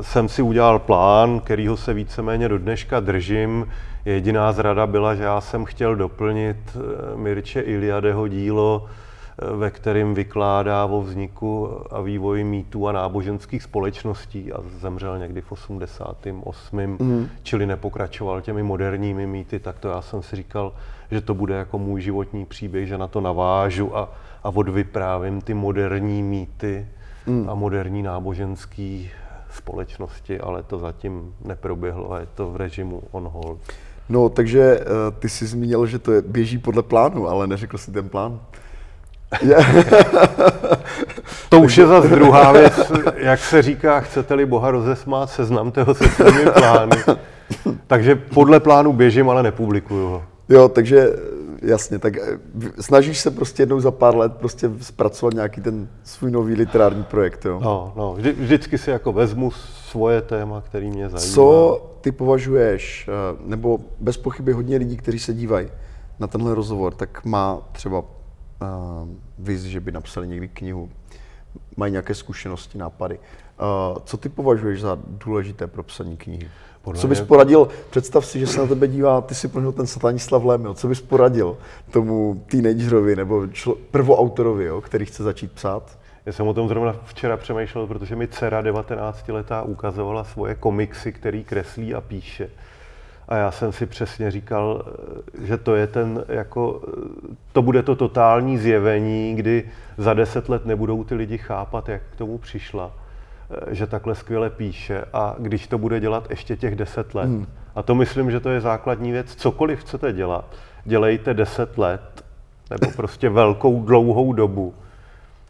jsem 0.00 0.28
si 0.28 0.42
udělal 0.42 0.78
plán, 0.78 1.40
kterýho 1.40 1.76
se 1.76 1.94
víceméně 1.94 2.48
do 2.48 2.58
dneška 2.58 3.00
držím. 3.00 3.66
Jediná 4.04 4.52
zrada 4.52 4.86
byla, 4.86 5.14
že 5.14 5.22
já 5.22 5.40
jsem 5.40 5.64
chtěl 5.64 5.96
doplnit 5.96 6.56
eh, 6.76 7.16
Mirče 7.16 7.60
Iliadeho 7.60 8.28
dílo, 8.28 8.86
eh, 8.86 9.56
ve 9.56 9.70
kterém 9.70 10.14
vykládá 10.14 10.84
o 10.84 11.02
vzniku 11.02 11.68
a 11.90 12.00
vývoji 12.00 12.44
mýtů 12.44 12.88
a 12.88 12.92
náboženských 12.92 13.62
společností 13.62 14.52
a 14.52 14.56
zemřel 14.80 15.18
někdy 15.18 15.40
v 15.40 15.52
88. 15.52 16.96
Mm. 17.00 17.28
čili 17.42 17.66
nepokračoval 17.66 18.40
těmi 18.40 18.62
moderními 18.62 19.26
mýty, 19.26 19.58
tak 19.58 19.78
to 19.78 19.88
já 19.88 20.02
jsem 20.02 20.22
si 20.22 20.36
říkal, 20.36 20.72
že 21.10 21.20
to 21.20 21.34
bude 21.34 21.54
jako 21.54 21.78
můj 21.78 22.00
životní 22.00 22.44
příběh, 22.44 22.88
že 22.88 22.98
na 22.98 23.06
to 23.08 23.20
navážu 23.20 23.96
a, 23.96 24.12
a 24.44 24.48
odvyprávím 24.48 25.40
ty 25.40 25.54
moderní 25.54 26.22
mýty 26.22 26.86
mm. 27.26 27.50
a 27.50 27.54
moderní 27.54 28.02
náboženský 28.02 29.10
společnosti, 29.50 30.40
ale 30.40 30.62
to 30.62 30.78
zatím 30.78 31.34
neproběhlo 31.44 32.12
a 32.12 32.20
je 32.20 32.26
to 32.34 32.50
v 32.50 32.56
režimu 32.56 33.02
on 33.10 33.28
hold. 33.32 33.58
No, 34.08 34.28
takže 34.28 34.78
uh, 34.78 34.84
ty 35.18 35.28
jsi 35.28 35.46
zmínil, 35.46 35.86
že 35.86 35.98
to 35.98 36.12
je, 36.12 36.22
běží 36.22 36.58
podle 36.58 36.82
plánu, 36.82 37.28
ale 37.28 37.46
neřekl 37.46 37.78
jsi 37.78 37.92
ten 37.92 38.08
plán. 38.08 38.40
to 41.48 41.60
už 41.60 41.76
je 41.76 41.86
zase 41.86 42.08
druhá 42.08 42.52
věc, 42.52 42.92
jak 43.16 43.40
se 43.40 43.62
říká, 43.62 44.00
chcete-li 44.00 44.46
Boha 44.46 44.70
rozesmát, 44.70 45.30
seznamte 45.30 45.82
ho 45.82 45.94
se 45.94 46.08
svými 46.08 46.50
plány. 46.50 46.96
Takže 47.86 48.14
podle 48.14 48.60
plánu 48.60 48.92
běžím, 48.92 49.30
ale 49.30 49.42
nepublikuju 49.42 50.06
ho. 50.06 50.22
Jo, 50.48 50.68
takže 50.68 51.08
jasně, 51.64 51.98
tak 51.98 52.16
eh, 52.16 52.38
snažíš 52.80 53.20
se 53.20 53.30
prostě 53.30 53.62
jednou 53.62 53.80
za 53.80 53.90
pár 53.90 54.16
let 54.16 54.32
prostě 54.32 54.70
zpracovat 54.80 55.34
nějaký 55.34 55.60
ten 55.60 55.88
svůj 56.04 56.30
nový 56.30 56.54
literární 56.54 57.04
projekt, 57.04 57.44
jo? 57.44 57.60
No, 57.62 57.92
no, 57.96 58.14
vždy, 58.14 58.32
vždycky 58.32 58.78
si 58.78 58.90
jako 58.90 59.12
vezmu 59.12 59.50
svoje 59.50 60.22
téma, 60.22 60.60
který 60.60 60.90
mě 60.90 61.08
zajímá. 61.08 61.34
Co 61.34 61.80
ty 62.00 62.12
považuješ, 62.12 63.08
eh, 63.08 63.36
nebo 63.46 63.78
bez 64.00 64.16
pochyby 64.16 64.52
hodně 64.52 64.76
lidí, 64.76 64.96
kteří 64.96 65.18
se 65.18 65.34
dívají 65.34 65.68
na 66.18 66.26
tenhle 66.26 66.54
rozhovor, 66.54 66.94
tak 66.94 67.24
má 67.24 67.68
třeba 67.72 67.98
uh, 67.98 68.06
viz, 69.38 69.62
že 69.62 69.80
by 69.80 69.92
napsali 69.92 70.28
někdy 70.28 70.48
knihu, 70.48 70.90
mají 71.76 71.92
nějaké 71.92 72.14
zkušenosti, 72.14 72.78
nápady. 72.78 73.18
Uh, 73.18 73.98
co 74.04 74.16
ty 74.16 74.28
považuješ 74.28 74.80
za 74.80 74.98
důležité 75.06 75.66
pro 75.66 75.82
psaní 75.82 76.16
knihy? 76.16 76.48
Podle 76.84 77.00
co 77.00 77.08
bys 77.08 77.18
mě... 77.18 77.26
poradil, 77.26 77.68
představ 77.90 78.26
si, 78.26 78.40
že 78.40 78.46
se 78.46 78.60
na 78.60 78.66
tebe 78.66 78.88
dívá, 78.88 79.20
ty 79.20 79.34
si 79.34 79.48
prožil 79.48 79.72
ten 79.72 79.86
Stanislav 79.86 80.44
Lémil, 80.44 80.74
co 80.74 80.88
bys 80.88 81.00
poradil 81.00 81.56
tomu 81.90 82.44
teenagerovi 82.50 83.16
nebo 83.16 83.46
člo, 83.46 83.76
prvoautorovi, 83.90 84.64
jo, 84.64 84.80
který 84.80 85.04
chce 85.04 85.22
začít 85.22 85.52
psát? 85.52 85.98
Já 86.26 86.32
jsem 86.32 86.48
o 86.48 86.54
tom 86.54 86.68
zrovna 86.68 86.96
včera 87.04 87.36
přemýšlel, 87.36 87.86
protože 87.86 88.16
mi 88.16 88.28
dcera 88.28 88.62
19 88.62 89.28
letá 89.28 89.62
ukazovala 89.62 90.24
svoje 90.24 90.54
komiksy, 90.54 91.12
který 91.12 91.44
kreslí 91.44 91.94
a 91.94 92.00
píše. 92.00 92.50
A 93.28 93.36
já 93.36 93.50
jsem 93.50 93.72
si 93.72 93.86
přesně 93.86 94.30
říkal, 94.30 94.84
že 95.42 95.56
to 95.56 95.74
je 95.74 95.86
ten, 95.86 96.24
jako, 96.28 96.82
to 97.52 97.62
bude 97.62 97.82
to 97.82 97.96
totální 97.96 98.58
zjevení, 98.58 99.34
kdy 99.34 99.70
za 99.98 100.14
deset 100.14 100.48
let 100.48 100.66
nebudou 100.66 101.04
ty 101.04 101.14
lidi 101.14 101.38
chápat, 101.38 101.88
jak 101.88 102.02
k 102.12 102.16
tomu 102.16 102.38
přišla 102.38 102.92
Eh, 102.94 103.03
že 103.70 103.86
takhle 103.86 104.14
skvěle 104.14 104.50
píše 104.50 105.04
a 105.12 105.36
když 105.38 105.66
to 105.66 105.78
bude 105.78 106.00
dělat 106.00 106.30
ještě 106.30 106.56
těch 106.56 106.76
deset 106.76 107.14
let. 107.14 107.26
Hmm. 107.26 107.46
A 107.74 107.82
to 107.82 107.94
myslím, 107.94 108.30
že 108.30 108.40
to 108.40 108.50
je 108.50 108.60
základní 108.60 109.12
věc. 109.12 109.34
Cokoliv 109.34 109.80
chcete 109.80 110.12
dělat, 110.12 110.44
dělejte 110.84 111.34
deset 111.34 111.78
let 111.78 112.24
nebo 112.70 112.92
prostě 112.96 113.28
velkou 113.28 113.84
dlouhou 113.84 114.32
dobu. 114.32 114.74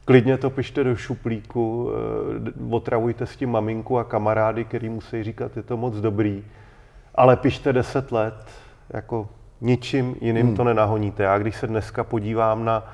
Klidně 0.05 0.39
to 0.39 0.51
pište 0.51 0.85
do 0.85 0.97
šuplíku, 0.97 1.91
eh, 2.49 2.53
otravujte 2.71 3.27
s 3.27 3.37
tím 3.37 3.51
maminku 3.51 3.99
a 3.99 4.05
kamarády, 4.05 4.65
který 4.65 4.89
musí 4.89 5.23
říkat, 5.23 5.57
je 5.57 5.63
to 5.63 5.77
moc 5.77 5.95
dobrý, 5.95 6.45
ale 7.15 7.37
pište 7.37 7.73
deset 7.73 8.13
let, 8.13 8.35
jako 8.91 9.29
ničím 9.61 10.17
jiným 10.21 10.47
hmm. 10.47 10.57
to 10.57 10.65
nenahoníte. 10.65 11.23
Já 11.23 11.39
když 11.39 11.57
se 11.57 11.67
dneska 11.67 12.05
podívám 12.05 12.65
na 12.65 12.93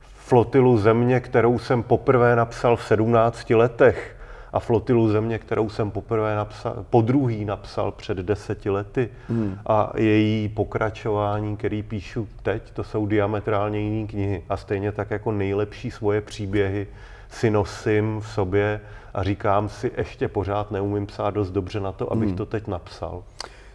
flotilu 0.00 0.78
země, 0.78 1.20
kterou 1.20 1.58
jsem 1.58 1.82
poprvé 1.82 2.36
napsal 2.36 2.76
v 2.76 2.84
17 2.84 3.50
letech, 3.50 4.16
a 4.52 4.60
flotilu 4.60 5.08
země, 5.08 5.38
kterou 5.38 5.68
jsem 5.68 5.90
poprvé 5.90 6.36
napsal, 6.36 6.84
po 6.90 7.00
druhý 7.00 7.44
napsal 7.44 7.92
před 7.92 8.18
deseti 8.18 8.70
lety 8.70 9.08
hmm. 9.28 9.58
a 9.66 9.92
její 9.96 10.48
pokračování, 10.48 11.56
který 11.56 11.82
píšu 11.82 12.28
teď, 12.42 12.70
to 12.70 12.84
jsou 12.84 13.06
diametrálně 13.06 13.80
jiné 13.80 14.06
knihy 14.06 14.42
a 14.48 14.56
stejně 14.56 14.92
tak 14.92 15.10
jako 15.10 15.32
nejlepší 15.32 15.90
svoje 15.90 16.20
příběhy 16.20 16.86
si 17.30 17.50
nosím 17.50 18.20
v 18.20 18.28
sobě 18.28 18.80
a 19.14 19.22
říkám 19.22 19.68
si, 19.68 19.90
ještě 19.96 20.28
pořád 20.28 20.70
neumím 20.70 21.06
psát 21.06 21.30
dost 21.30 21.50
dobře 21.50 21.80
na 21.80 21.92
to, 21.92 22.12
abych 22.12 22.28
hmm. 22.28 22.36
to 22.36 22.46
teď 22.46 22.66
napsal. 22.66 23.22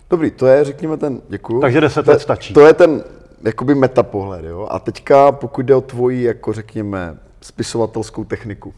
Dobrý, 0.10 0.32
to 0.32 0.48
je, 0.48 0.64
řekněme, 0.64 0.98
ten, 0.98 1.22
děkuju. 1.30 1.62
Takže 1.62 1.82
deset 1.82 2.08
let 2.08 2.22
stačí. 2.22 2.54
To 2.54 2.68
je 2.68 2.74
ten, 2.74 3.04
jakoby 3.44 3.76
metapohled, 3.76 4.46
jo? 4.46 4.68
A 4.72 4.80
teďka, 4.80 5.32
pokud 5.32 5.66
jde 5.66 5.76
o 5.76 5.82
tvoji, 5.82 6.24
jako 6.24 6.54
řekněme, 6.54 7.18
spisovatelskou 7.42 8.24
techniku, 8.24 8.74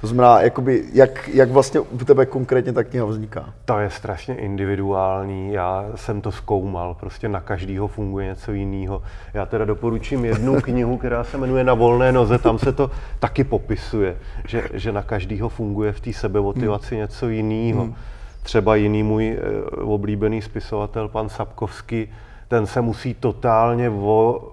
to 0.00 0.06
znamená, 0.06 0.40
jakoby, 0.40 0.84
jak, 0.92 1.28
jak 1.28 1.50
vlastně 1.50 1.80
u 1.80 1.98
tebe 1.98 2.26
konkrétně 2.26 2.72
ta 2.72 2.84
kniha 2.84 3.04
vzniká? 3.04 3.54
To 3.64 3.78
je 3.78 3.90
strašně 3.90 4.34
individuální, 4.34 5.52
já 5.52 5.86
jsem 5.94 6.20
to 6.20 6.32
zkoumal, 6.32 6.94
prostě 6.94 7.28
na 7.28 7.40
každýho 7.40 7.88
funguje 7.88 8.26
něco 8.26 8.52
jiného. 8.52 9.02
Já 9.34 9.46
teda 9.46 9.64
doporučím 9.64 10.24
jednu 10.24 10.60
knihu, 10.62 10.96
která 10.96 11.24
se 11.24 11.38
jmenuje 11.38 11.64
Na 11.64 11.74
volné 11.74 12.12
noze, 12.12 12.38
tam 12.38 12.58
se 12.58 12.72
to 12.72 12.90
taky 13.18 13.44
popisuje, 13.44 14.16
že, 14.46 14.68
že 14.74 14.92
na 14.92 15.02
každýho 15.02 15.48
funguje 15.48 15.92
v 15.92 16.00
té 16.00 16.12
sebemotivaci 16.12 16.94
hmm. 16.94 17.02
něco 17.02 17.28
jiného. 17.28 17.82
Hmm. 17.82 17.94
Třeba 18.42 18.76
jiný 18.76 19.02
můj 19.02 19.28
e, 19.28 19.36
oblíbený 19.70 20.42
spisovatel, 20.42 21.08
pan 21.08 21.28
Sapkovský, 21.28 22.08
ten 22.48 22.66
se 22.66 22.80
musí 22.80 23.14
totálně 23.14 23.90
vo, 23.90 24.50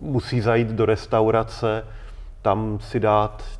musí 0.00 0.40
zajít 0.40 0.68
do 0.68 0.86
restaurace, 0.86 1.84
tam 2.42 2.78
si 2.82 3.00
dát 3.00 3.57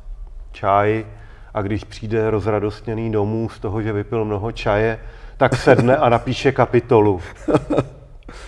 čaj 0.51 1.05
a 1.53 1.61
když 1.61 1.83
přijde 1.83 2.29
rozradostněný 2.29 3.11
domů 3.11 3.49
z 3.49 3.59
toho, 3.59 3.81
že 3.81 3.93
vypil 3.93 4.25
mnoho 4.25 4.51
čaje, 4.51 4.99
tak 5.37 5.55
sedne 5.55 5.97
a 5.97 6.09
napíše 6.09 6.51
kapitolu. 6.51 7.21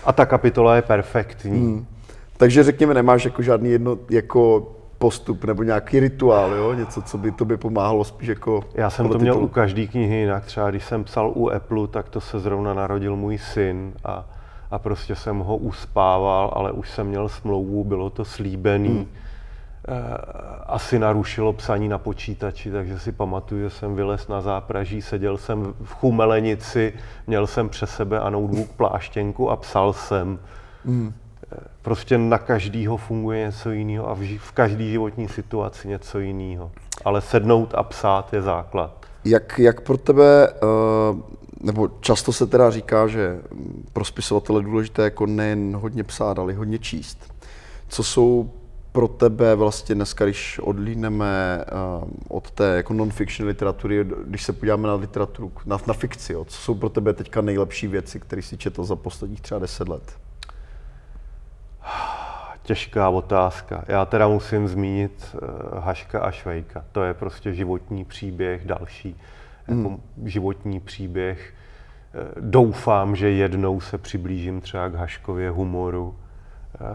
A 0.05 0.13
ta 0.13 0.25
kapitola 0.25 0.75
je 0.75 0.81
perfektní. 0.81 1.59
Hmm. 1.59 1.85
Takže 2.37 2.63
řekněme, 2.63 2.93
nemáš 2.93 3.25
jako 3.25 3.41
žádný 3.41 3.69
jedno, 3.69 3.97
jako 4.09 4.71
postup 4.97 5.45
nebo 5.45 5.63
nějaký 5.63 5.99
rituál, 5.99 6.53
jo? 6.53 6.73
něco, 6.73 7.01
co 7.01 7.17
by 7.17 7.31
to 7.31 7.45
by 7.45 7.57
pomáhalo 7.57 8.03
spíš 8.03 8.27
jako... 8.27 8.63
Já 8.75 8.89
jsem 8.89 9.09
to 9.09 9.19
měl 9.19 9.37
u 9.37 9.47
každé 9.47 9.87
knihy 9.87 10.15
jinak. 10.15 10.45
Třeba 10.45 10.69
když 10.69 10.85
jsem 10.85 11.03
psal 11.03 11.31
u 11.35 11.49
Apple, 11.49 11.87
tak 11.87 12.09
to 12.09 12.21
se 12.21 12.39
zrovna 12.39 12.73
narodil 12.73 13.15
můj 13.15 13.37
syn 13.37 13.93
a, 14.03 14.25
a 14.71 14.79
prostě 14.79 15.15
jsem 15.15 15.39
ho 15.39 15.57
uspával, 15.57 16.51
ale 16.55 16.71
už 16.71 16.89
jsem 16.89 17.07
měl 17.07 17.29
smlouvu, 17.29 17.83
bylo 17.83 18.09
to 18.09 18.25
slíbený. 18.25 18.89
Hmm 18.89 19.07
asi 20.65 20.99
narušilo 20.99 21.53
psaní 21.53 21.87
na 21.87 21.97
počítači, 21.97 22.71
takže 22.71 22.99
si 22.99 23.11
pamatuju, 23.11 23.61
že 23.61 23.69
jsem 23.69 23.95
vylez 23.95 24.27
na 24.27 24.41
zápraží, 24.41 25.01
seděl 25.01 25.37
jsem 25.37 25.73
v 25.83 25.93
chumelenici, 25.93 26.93
měl 27.27 27.47
jsem 27.47 27.69
přes 27.69 27.89
sebe 27.89 28.19
a 28.19 28.29
notebook 28.29 28.69
pláštěnku 28.71 29.49
a 29.49 29.55
psal 29.55 29.93
jsem. 29.93 30.39
Mm. 30.85 31.13
prostě 31.81 32.17
na 32.17 32.37
každýho 32.37 32.97
funguje 32.97 33.45
něco 33.45 33.71
jiného 33.71 34.09
a 34.09 34.13
v, 34.13 34.19
ži- 34.19 34.39
v 34.39 34.51
každé 34.51 34.83
životní 34.83 35.27
situaci 35.27 35.87
něco 35.87 36.19
jiného. 36.19 36.71
Ale 37.05 37.21
sednout 37.21 37.73
a 37.75 37.83
psát 37.83 38.33
je 38.33 38.41
základ. 38.41 39.05
Jak, 39.25 39.59
jak 39.59 39.81
pro 39.81 39.97
tebe, 39.97 40.47
eh, 40.47 40.57
nebo 41.59 41.89
často 41.99 42.33
se 42.33 42.47
teda 42.47 42.71
říká, 42.71 43.07
že 43.07 43.39
pro 43.93 44.05
spisovatele 44.05 44.59
je 44.59 44.63
důležité 44.63 45.03
jako 45.03 45.25
nejen 45.25 45.75
hodně 45.75 46.03
psát, 46.03 46.39
ale 46.39 46.53
hodně 46.53 46.79
číst. 46.79 47.33
Co 47.87 48.03
jsou 48.03 48.51
pro 48.91 49.07
tebe 49.07 49.55
vlastně 49.55 49.95
dneska, 49.95 50.25
když 50.25 50.59
odlíneme 50.59 51.65
uh, 52.03 52.09
od 52.27 52.51
té 52.51 52.75
jako 52.77 52.93
non-fiction 52.93 53.47
literatury, 53.47 54.05
když 54.25 54.43
se 54.43 54.53
podíváme 54.53 54.87
na 54.87 54.93
literaturu, 54.93 55.51
na, 55.65 55.77
na 55.87 55.93
fikci, 55.93 56.33
jo, 56.33 56.45
co 56.45 56.57
jsou 56.57 56.75
pro 56.75 56.89
tebe 56.89 57.13
teďka 57.13 57.41
nejlepší 57.41 57.87
věci, 57.87 58.19
které 58.19 58.41
si 58.41 58.57
četl 58.57 58.83
za 58.83 58.95
posledních 58.95 59.41
třeba 59.41 59.59
deset 59.59 59.89
let? 59.89 60.17
Těžká 62.63 63.09
otázka. 63.09 63.85
Já 63.87 64.05
teda 64.05 64.27
musím 64.27 64.67
zmínit 64.67 65.35
uh, 65.35 65.79
Haška 65.79 66.19
a 66.19 66.31
Švejka. 66.31 66.85
To 66.91 67.03
je 67.03 67.13
prostě 67.13 67.53
životní 67.53 68.05
příběh, 68.05 68.65
další 68.65 69.15
mm. 69.67 69.83
jako 69.83 69.99
životní 70.25 70.79
příběh. 70.79 71.53
Uh, 72.13 72.43
doufám, 72.49 73.15
že 73.15 73.29
jednou 73.29 73.81
se 73.81 73.97
přiblížím 73.97 74.61
třeba 74.61 74.89
k 74.89 74.95
Haškově 74.95 75.49
humoru. 75.49 76.15
Uh, 76.81 76.87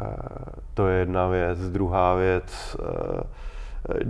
to 0.74 0.88
je 0.88 0.98
jedna 0.98 1.28
věc. 1.28 1.70
Druhá 1.70 2.14
věc, 2.14 2.76
uh, 2.80 3.20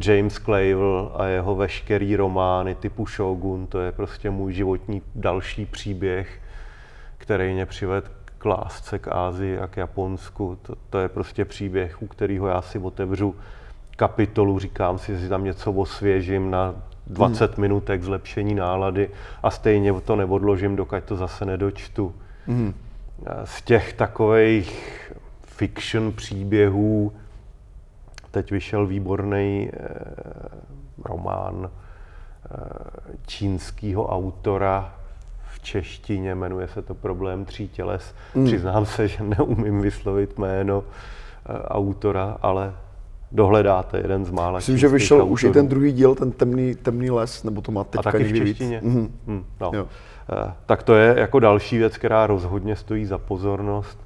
James 0.06 0.38
Clavell 0.38 1.12
a 1.14 1.26
jeho 1.26 1.54
veškerý 1.54 2.16
romány 2.16 2.74
typu 2.74 3.06
Shogun, 3.06 3.66
to 3.66 3.80
je 3.80 3.92
prostě 3.92 4.30
můj 4.30 4.52
životní 4.52 5.02
další 5.14 5.66
příběh, 5.66 6.40
který 7.18 7.52
mě 7.52 7.66
přivedl 7.66 8.06
k 8.38 8.44
lásce 8.44 8.98
k 8.98 9.08
Ázii 9.08 9.58
a 9.58 9.66
k 9.66 9.76
Japonsku. 9.76 10.58
To, 10.62 10.74
to 10.90 10.98
je 10.98 11.08
prostě 11.08 11.44
příběh, 11.44 12.02
u 12.02 12.06
kterého 12.06 12.46
já 12.46 12.62
si 12.62 12.78
otevřu 12.78 13.34
kapitolu, 13.96 14.58
říkám 14.58 14.98
si, 14.98 15.18
že 15.18 15.28
tam 15.28 15.44
něco 15.44 15.72
osvěžím 15.72 16.50
na 16.50 16.74
20 17.06 17.52
hmm. 17.52 17.60
minutek 17.60 18.02
zlepšení 18.02 18.54
nálady 18.54 19.10
a 19.42 19.50
stejně 19.50 19.92
to 19.92 20.16
neodložím, 20.16 20.76
dokud 20.76 21.04
to 21.04 21.16
zase 21.16 21.44
nedočtu. 21.44 22.14
Hmm. 22.46 22.74
Z 23.44 23.62
těch 23.62 23.92
takových 23.92 25.05
fiction 25.56 26.12
příběhů 26.12 27.12
teď 28.30 28.50
vyšel 28.50 28.86
výborný 28.86 29.70
eh, 29.72 29.88
román 31.04 31.70
eh, 31.70 32.58
čínského 33.26 34.08
autora 34.08 34.94
v 35.52 35.60
češtině, 35.60 36.34
jmenuje 36.34 36.68
se 36.68 36.82
to 36.82 36.94
Problém 36.94 37.44
tří 37.44 37.68
těles. 37.68 38.14
Mm. 38.34 38.44
Přiznám 38.44 38.86
se, 38.86 39.08
že 39.08 39.24
neumím 39.24 39.80
vyslovit 39.80 40.38
jméno 40.38 40.84
eh, 40.84 41.62
autora, 41.68 42.38
ale 42.42 42.72
dohledáte 43.32 43.98
jeden 43.98 44.24
z 44.24 44.30
mála 44.30 44.58
Myslím, 44.58 44.78
že 44.78 44.88
vyšel 44.88 45.16
autorů. 45.16 45.32
už 45.32 45.44
i 45.44 45.50
ten 45.50 45.68
druhý 45.68 45.92
díl, 45.92 46.14
ten 46.14 46.32
temný, 46.32 46.74
temný 46.74 47.10
les, 47.10 47.44
nebo 47.44 47.60
to 47.60 47.72
má 47.72 47.84
teďka 47.84 48.08
A 48.08 48.12
taky 48.12 48.24
v 48.24 48.36
češtině? 48.36 48.80
Mm. 48.82 49.12
Mm, 49.26 49.44
no. 49.60 49.70
Jo. 49.74 49.86
Eh, 50.32 50.52
tak 50.66 50.82
to 50.82 50.94
je 50.94 51.14
jako 51.18 51.40
další 51.40 51.78
věc, 51.78 51.98
která 51.98 52.26
rozhodně 52.26 52.76
stojí 52.76 53.06
za 53.06 53.18
pozornost. 53.18 54.05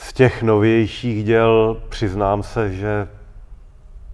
Z 0.00 0.12
těch 0.12 0.42
novějších 0.42 1.24
děl 1.24 1.82
přiznám 1.88 2.42
se, 2.42 2.72
že 2.72 3.08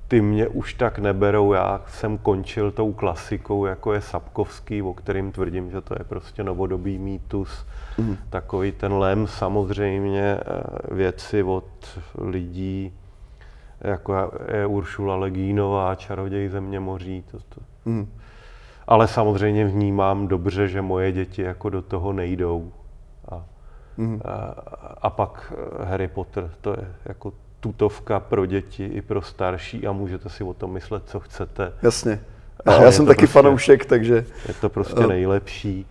ty 0.08 0.20
mě 0.20 0.48
už 0.48 0.74
tak 0.74 0.98
neberou. 0.98 1.52
Já 1.52 1.80
jsem 1.86 2.18
končil 2.18 2.70
tou 2.70 2.92
klasikou, 2.92 3.66
jako 3.66 3.92
je 3.92 4.00
Sapkovský, 4.00 4.82
o 4.82 4.94
kterým 4.94 5.32
tvrdím, 5.32 5.70
že 5.70 5.80
to 5.80 5.94
je 5.98 6.04
prostě 6.04 6.44
novodobý 6.44 6.98
mýtus. 6.98 7.66
Mm. 7.98 8.16
Takový 8.30 8.72
ten 8.72 8.92
lem 8.92 9.26
samozřejmě 9.26 10.38
eh, 10.40 10.94
věci 10.94 11.42
od 11.42 11.98
lidí, 12.18 12.92
jako 13.80 14.32
je 14.54 14.66
Uršula 14.66 15.16
Legínová, 15.16 15.94
Čaroděj 15.94 16.48
země 16.48 16.80
moří. 16.80 17.24
To, 17.30 17.38
to. 17.38 17.60
Mm. 17.84 18.12
Ale 18.86 19.08
samozřejmě 19.08 19.64
vnímám 19.64 20.28
dobře, 20.28 20.68
že 20.68 20.82
moje 20.82 21.12
děti 21.12 21.42
jako 21.42 21.70
do 21.70 21.82
toho 21.82 22.12
nejdou. 22.12 22.72
A, 23.98 24.00
mm. 24.00 24.20
a, 24.24 24.34
a 25.02 25.10
pak 25.10 25.52
eh, 25.56 25.84
Harry 25.84 26.08
Potter, 26.08 26.50
to 26.60 26.70
je 26.70 26.94
jako 27.04 27.32
tutovka 27.60 28.20
pro 28.20 28.46
děti 28.46 28.84
i 28.84 29.02
pro 29.02 29.22
starší 29.22 29.86
a 29.86 29.92
můžete 29.92 30.28
si 30.28 30.44
o 30.44 30.54
tom 30.54 30.72
myslet, 30.72 31.02
co 31.06 31.20
chcete. 31.20 31.72
Jasně. 31.82 32.20
Ale 32.66 32.84
Já 32.84 32.92
jsem 32.92 33.06
taky 33.06 33.18
prostě, 33.18 33.32
fanoušek, 33.32 33.86
takže... 33.86 34.26
Je 34.48 34.54
to 34.54 34.68
prostě 34.68 35.06
nejlepší. 35.06 35.86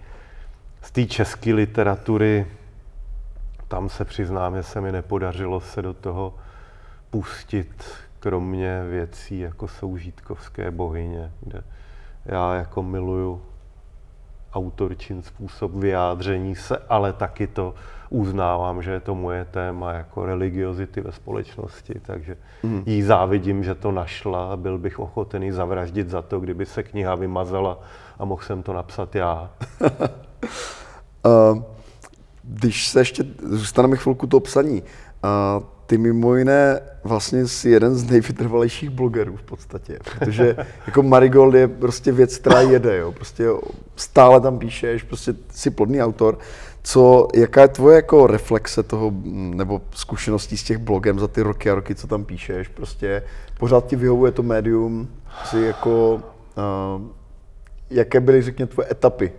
Z 0.81 0.91
té 0.91 1.05
české 1.05 1.53
literatury, 1.53 2.47
tam 3.67 3.89
se 3.89 4.05
přiznám, 4.05 4.55
že 4.55 4.63
se 4.63 4.81
mi 4.81 4.91
nepodařilo 4.91 5.61
se 5.61 5.81
do 5.81 5.93
toho 5.93 6.35
pustit, 7.09 7.83
kromě 8.19 8.83
věcí, 8.89 9.39
jako 9.39 9.67
jsou 9.67 9.97
Žítkovské 9.97 10.71
bohyně, 10.71 11.31
kde 11.41 11.63
já 12.25 12.55
jako 12.55 12.83
miluju 12.83 13.41
autorčin 14.53 15.23
způsob 15.23 15.71
vyjádření 15.71 16.55
se, 16.55 16.77
ale 16.89 17.13
taky 17.13 17.47
to 17.47 17.75
uznávám, 18.09 18.81
že 18.81 18.91
je 18.91 18.99
to 18.99 19.15
moje 19.15 19.45
téma 19.45 19.93
jako 19.93 20.25
religiozity 20.25 21.01
ve 21.01 21.11
společnosti, 21.11 21.93
takže 22.01 22.37
mm. 22.63 22.83
jí 22.85 23.01
závidím, 23.01 23.63
že 23.63 23.75
to 23.75 23.91
našla 23.91 24.51
a 24.51 24.57
byl 24.57 24.77
bych 24.77 24.99
ochotený 24.99 25.51
zavraždit 25.51 26.09
za 26.09 26.21
to, 26.21 26.39
kdyby 26.39 26.65
se 26.65 26.83
kniha 26.83 27.15
vymazala 27.15 27.79
a 28.19 28.25
mohl 28.25 28.43
jsem 28.43 28.63
to 28.63 28.73
napsat 28.73 29.15
já. 29.15 29.49
uh, 31.25 31.63
když 32.43 32.87
se 32.87 32.99
ještě 32.99 33.23
zůstaneme 33.43 33.97
chvilku 33.97 34.27
to 34.27 34.39
psaní, 34.39 34.81
uh, 34.81 35.63
ty 35.85 35.97
mimo 35.97 36.35
jiné 36.35 36.81
vlastně 37.03 37.47
jsi 37.47 37.69
jeden 37.69 37.95
z 37.95 38.09
nejvytrvalejších 38.09 38.89
blogerů 38.89 39.35
v 39.37 39.43
podstatě, 39.43 39.99
protože 40.03 40.55
jako 40.87 41.03
Marigold 41.03 41.53
je 41.53 41.67
prostě 41.67 42.11
věc, 42.11 42.37
která 42.37 42.61
jede, 42.61 42.97
jo, 42.97 43.11
prostě 43.11 43.47
stále 43.95 44.41
tam 44.41 44.59
píšeš, 44.59 45.03
prostě 45.03 45.33
jsi 45.49 45.69
plodný 45.69 46.01
autor. 46.01 46.37
Co, 46.87 47.27
jaká 47.35 47.61
je 47.61 47.67
tvoje 47.67 47.95
jako 47.95 48.27
reflexe 48.27 48.83
toho, 48.83 49.11
nebo 49.33 49.81
zkušeností 49.91 50.57
s 50.57 50.63
těch 50.63 50.77
blogem 50.77 51.19
za 51.19 51.27
ty 51.27 51.41
roky 51.41 51.69
a 51.69 51.75
roky, 51.75 51.95
co 51.95 52.07
tam 52.07 52.25
píšeš? 52.25 52.67
Prostě 52.67 53.23
pořád 53.59 53.87
ti 53.87 53.95
vyhovuje 53.95 54.31
to 54.31 54.43
médium, 54.43 55.07
si 55.45 55.61
jako, 55.61 56.15
uh, 56.15 57.01
jaké 57.89 58.19
byly, 58.19 58.41
řekněme, 58.41 58.67
tvoje 58.67 58.87
etapy 58.91 59.31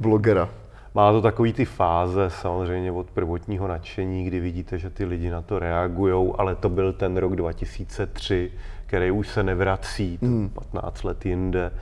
blogera? 0.00 0.48
Má 0.94 1.12
to 1.12 1.22
takový 1.22 1.52
ty 1.52 1.64
fáze 1.64 2.30
samozřejmě 2.30 2.92
od 2.92 3.10
prvotního 3.10 3.68
nadšení, 3.68 4.24
kdy 4.24 4.40
vidíte, 4.40 4.78
že 4.78 4.90
ty 4.90 5.04
lidi 5.04 5.30
na 5.30 5.42
to 5.42 5.58
reagují, 5.58 6.32
ale 6.38 6.54
to 6.54 6.68
byl 6.68 6.92
ten 6.92 7.16
rok 7.16 7.36
2003, 7.36 8.52
který 8.86 9.10
už 9.10 9.28
se 9.28 9.42
nevrací, 9.42 10.18
mm. 10.20 10.50
15 10.72 11.02
let 11.02 11.26
jinde. 11.26 11.72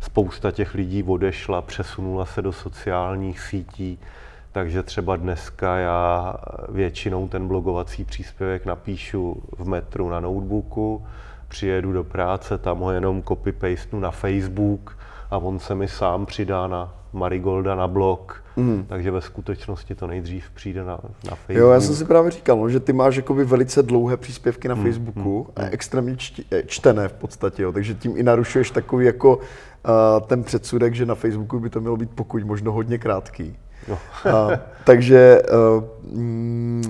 Spousta 0.00 0.50
těch 0.50 0.74
lidí 0.74 1.02
odešla, 1.02 1.62
přesunula 1.62 2.26
se 2.26 2.42
do 2.42 2.52
sociálních 2.52 3.40
sítí, 3.40 3.98
takže 4.56 4.82
třeba 4.82 5.16
dneska 5.16 5.76
já 5.76 6.36
většinou 6.68 7.28
ten 7.28 7.48
blogovací 7.48 8.04
příspěvek 8.04 8.66
napíšu 8.66 9.42
v 9.58 9.68
metru 9.68 10.10
na 10.10 10.20
notebooku, 10.20 11.06
přijedu 11.48 11.92
do 11.92 12.04
práce, 12.04 12.58
tam 12.58 12.78
ho 12.78 12.92
jenom 12.92 13.22
copy-pastenu 13.22 14.00
na 14.00 14.10
Facebook 14.10 14.98
a 15.30 15.38
on 15.38 15.58
se 15.58 15.74
mi 15.74 15.88
sám 15.88 16.26
přidá 16.26 16.66
na 16.66 16.94
Marigolda 17.12 17.74
na 17.74 17.88
blog, 17.88 18.44
mm. 18.56 18.84
takže 18.88 19.10
ve 19.10 19.20
skutečnosti 19.20 19.94
to 19.94 20.06
nejdřív 20.06 20.50
přijde 20.50 20.84
na, 20.84 20.98
na 21.24 21.34
Facebook. 21.34 21.58
Jo, 21.58 21.70
já 21.70 21.80
jsem 21.80 21.94
si 21.94 22.04
právě 22.04 22.30
říkal, 22.30 22.56
no, 22.56 22.68
že 22.68 22.80
ty 22.80 22.92
máš 22.92 23.16
jakoby 23.16 23.44
velice 23.44 23.82
dlouhé 23.82 24.16
příspěvky 24.16 24.68
na 24.68 24.74
mm. 24.74 24.82
Facebooku, 24.82 25.46
mm. 25.48 25.64
a 25.64 25.68
extrémně 25.68 26.16
čti, 26.16 26.44
eh, 26.50 26.62
čtené 26.66 27.08
v 27.08 27.12
podstatě, 27.12 27.62
jo, 27.62 27.72
takže 27.72 27.94
tím 27.94 28.16
i 28.16 28.22
narušuješ 28.22 28.70
takový 28.70 29.06
jako 29.06 29.36
uh, 29.36 29.42
ten 30.26 30.44
předsudek, 30.44 30.94
že 30.94 31.06
na 31.06 31.14
Facebooku 31.14 31.60
by 31.60 31.70
to 31.70 31.80
mělo 31.80 31.96
být 31.96 32.10
pokud 32.14 32.44
možno 32.44 32.72
hodně 32.72 32.98
krátký. 32.98 33.56
No. 33.88 33.98
a, 34.32 34.60
takže 34.84 35.42
uh, 35.42 35.84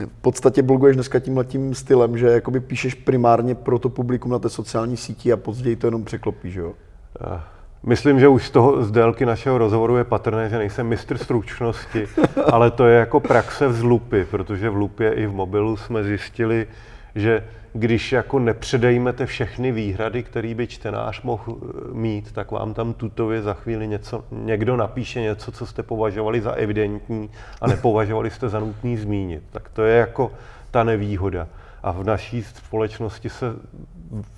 v 0.08 0.20
podstatě 0.20 0.62
bloguješ 0.62 0.96
dneska 0.96 1.18
tímhletím 1.18 1.74
stylem, 1.74 2.18
že 2.18 2.26
jakoby 2.26 2.60
píšeš 2.60 2.94
primárně 2.94 3.54
pro 3.54 3.78
to 3.78 3.88
publikum 3.88 4.32
na 4.32 4.38
té 4.38 4.48
sociální 4.48 4.96
síti 4.96 5.32
a 5.32 5.36
později 5.36 5.76
to 5.76 5.86
jenom 5.86 6.04
překlopíš, 6.04 6.54
jo? 6.54 6.72
Uh. 7.20 7.40
Myslím, 7.86 8.20
že 8.20 8.28
už 8.28 8.46
z 8.46 8.50
toho 8.50 8.84
z 8.84 8.90
délky 8.90 9.26
našeho 9.26 9.58
rozhovoru 9.58 9.96
je 9.96 10.04
patrné, 10.04 10.48
že 10.48 10.58
nejsem 10.58 10.86
mistr 10.86 11.18
stručnosti, 11.18 12.06
ale 12.52 12.70
to 12.70 12.86
je 12.86 12.98
jako 12.98 13.20
praxe 13.20 13.68
v 13.68 13.84
lupy, 13.84 14.24
protože 14.24 14.70
v 14.70 14.76
lupě 14.76 15.12
i 15.12 15.26
v 15.26 15.32
mobilu 15.32 15.76
jsme 15.76 16.04
zjistili, 16.04 16.66
že 17.14 17.44
když 17.78 18.12
jako 18.12 18.38
nepředejmete 18.38 19.26
všechny 19.26 19.72
výhrady, 19.72 20.22
které 20.22 20.54
by 20.54 20.66
čtenář 20.66 21.22
mohl 21.22 21.56
eh, 21.60 21.94
mít, 21.94 22.32
tak 22.32 22.50
vám 22.50 22.74
tam 22.74 22.94
tutově 22.94 23.42
za 23.42 23.54
chvíli 23.54 23.88
něco, 23.88 24.24
někdo 24.30 24.76
napíše 24.76 25.20
něco, 25.20 25.52
co 25.52 25.66
jste 25.66 25.82
považovali 25.82 26.40
za 26.40 26.52
evidentní 26.52 27.30
a 27.60 27.66
nepovažovali 27.68 28.30
jste 28.30 28.48
za 28.48 28.60
nutný 28.60 28.96
zmínit. 28.96 29.42
Tak 29.50 29.68
to 29.68 29.82
je 29.82 29.96
jako 29.96 30.32
ta 30.70 30.84
nevýhoda. 30.84 31.48
A 31.82 31.92
v 31.92 32.04
naší 32.04 32.42
společnosti 32.42 33.28
se 33.28 33.46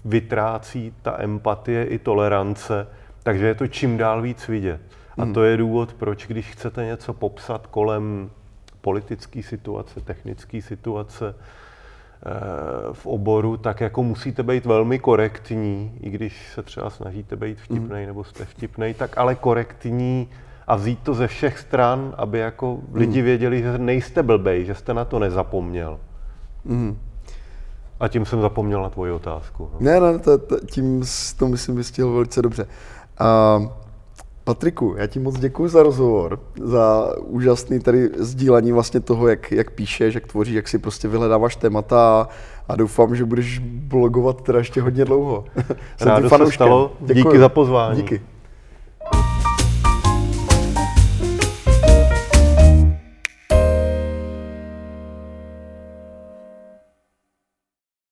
vytrácí 0.04 0.94
ta 1.02 1.22
empatie 1.22 1.84
i 1.84 1.98
tolerance, 1.98 2.86
takže 3.22 3.46
je 3.46 3.54
to 3.54 3.66
čím 3.66 3.96
dál 3.96 4.22
víc 4.22 4.48
vidět. 4.48 4.80
A 5.18 5.24
hmm. 5.24 5.34
to 5.34 5.44
je 5.44 5.56
důvod, 5.56 5.94
proč, 5.94 6.26
když 6.26 6.50
chcete 6.50 6.84
něco 6.84 7.12
popsat 7.12 7.66
kolem 7.66 8.30
politické 8.80 9.42
situace, 9.42 10.00
technické 10.00 10.62
situace 10.62 11.34
v 12.92 13.06
oboru, 13.06 13.56
tak 13.56 13.80
jako 13.80 14.02
musíte 14.02 14.42
být 14.42 14.66
velmi 14.66 14.98
korektní, 14.98 15.92
i 16.00 16.10
když 16.10 16.52
se 16.54 16.62
třeba 16.62 16.90
snažíte 16.90 17.36
být 17.36 17.60
vtipnej 17.60 18.06
nebo 18.06 18.24
jste 18.24 18.44
vtipnej, 18.44 18.94
tak 18.94 19.18
ale 19.18 19.34
korektní 19.34 20.28
a 20.66 20.76
vzít 20.76 20.98
to 21.02 21.14
ze 21.14 21.26
všech 21.26 21.58
stran, 21.58 22.14
aby 22.16 22.38
jako 22.38 22.78
lidi 22.92 23.22
věděli, 23.22 23.62
že 23.62 23.78
nejste 23.78 24.22
blbej, 24.22 24.64
že 24.64 24.74
jste 24.74 24.94
na 24.94 25.04
to 25.04 25.18
nezapomněl. 25.18 25.98
A 28.00 28.08
tím 28.08 28.26
jsem 28.26 28.40
zapomněl 28.40 28.82
na 28.82 28.90
tvoji 28.90 29.12
otázku. 29.12 29.70
no. 29.72 29.78
Ne, 29.80 30.00
ne, 30.00 30.18
to, 30.18 30.38
to, 30.38 30.60
tím 30.60 31.02
to 31.38 31.48
myslím 31.48 31.76
vystihl 31.76 32.12
velice 32.12 32.42
dobře. 32.42 32.66
A, 33.18 33.58
Patriku, 34.48 34.94
já 34.98 35.06
ti 35.06 35.20
moc 35.20 35.38
děkuji 35.38 35.68
za 35.68 35.82
rozhovor, 35.82 36.40
za 36.62 37.12
úžasný 37.18 37.80
tady 37.80 38.10
sdílení 38.16 38.72
vlastně 38.72 39.00
toho, 39.00 39.28
jak, 39.28 39.52
jak 39.52 39.70
píšeš, 39.70 40.14
jak 40.14 40.26
tvoříš, 40.26 40.54
jak 40.54 40.68
si 40.68 40.78
prostě 40.78 41.08
vyhledáváš 41.08 41.56
témata 41.56 42.28
a, 42.68 42.76
doufám, 42.76 43.16
že 43.16 43.24
budeš 43.24 43.58
blogovat 43.58 44.42
teda 44.42 44.58
ještě 44.58 44.82
hodně 44.82 45.04
dlouho. 45.04 45.44
Jsem 45.96 46.08
Rádo 46.08 46.28
se 46.30 46.52
stalo. 46.52 46.92
Děkuju. 47.00 47.24
Díky 47.24 47.38
za 47.38 47.48
pozvání. 47.48 47.96
Díky. 47.96 48.20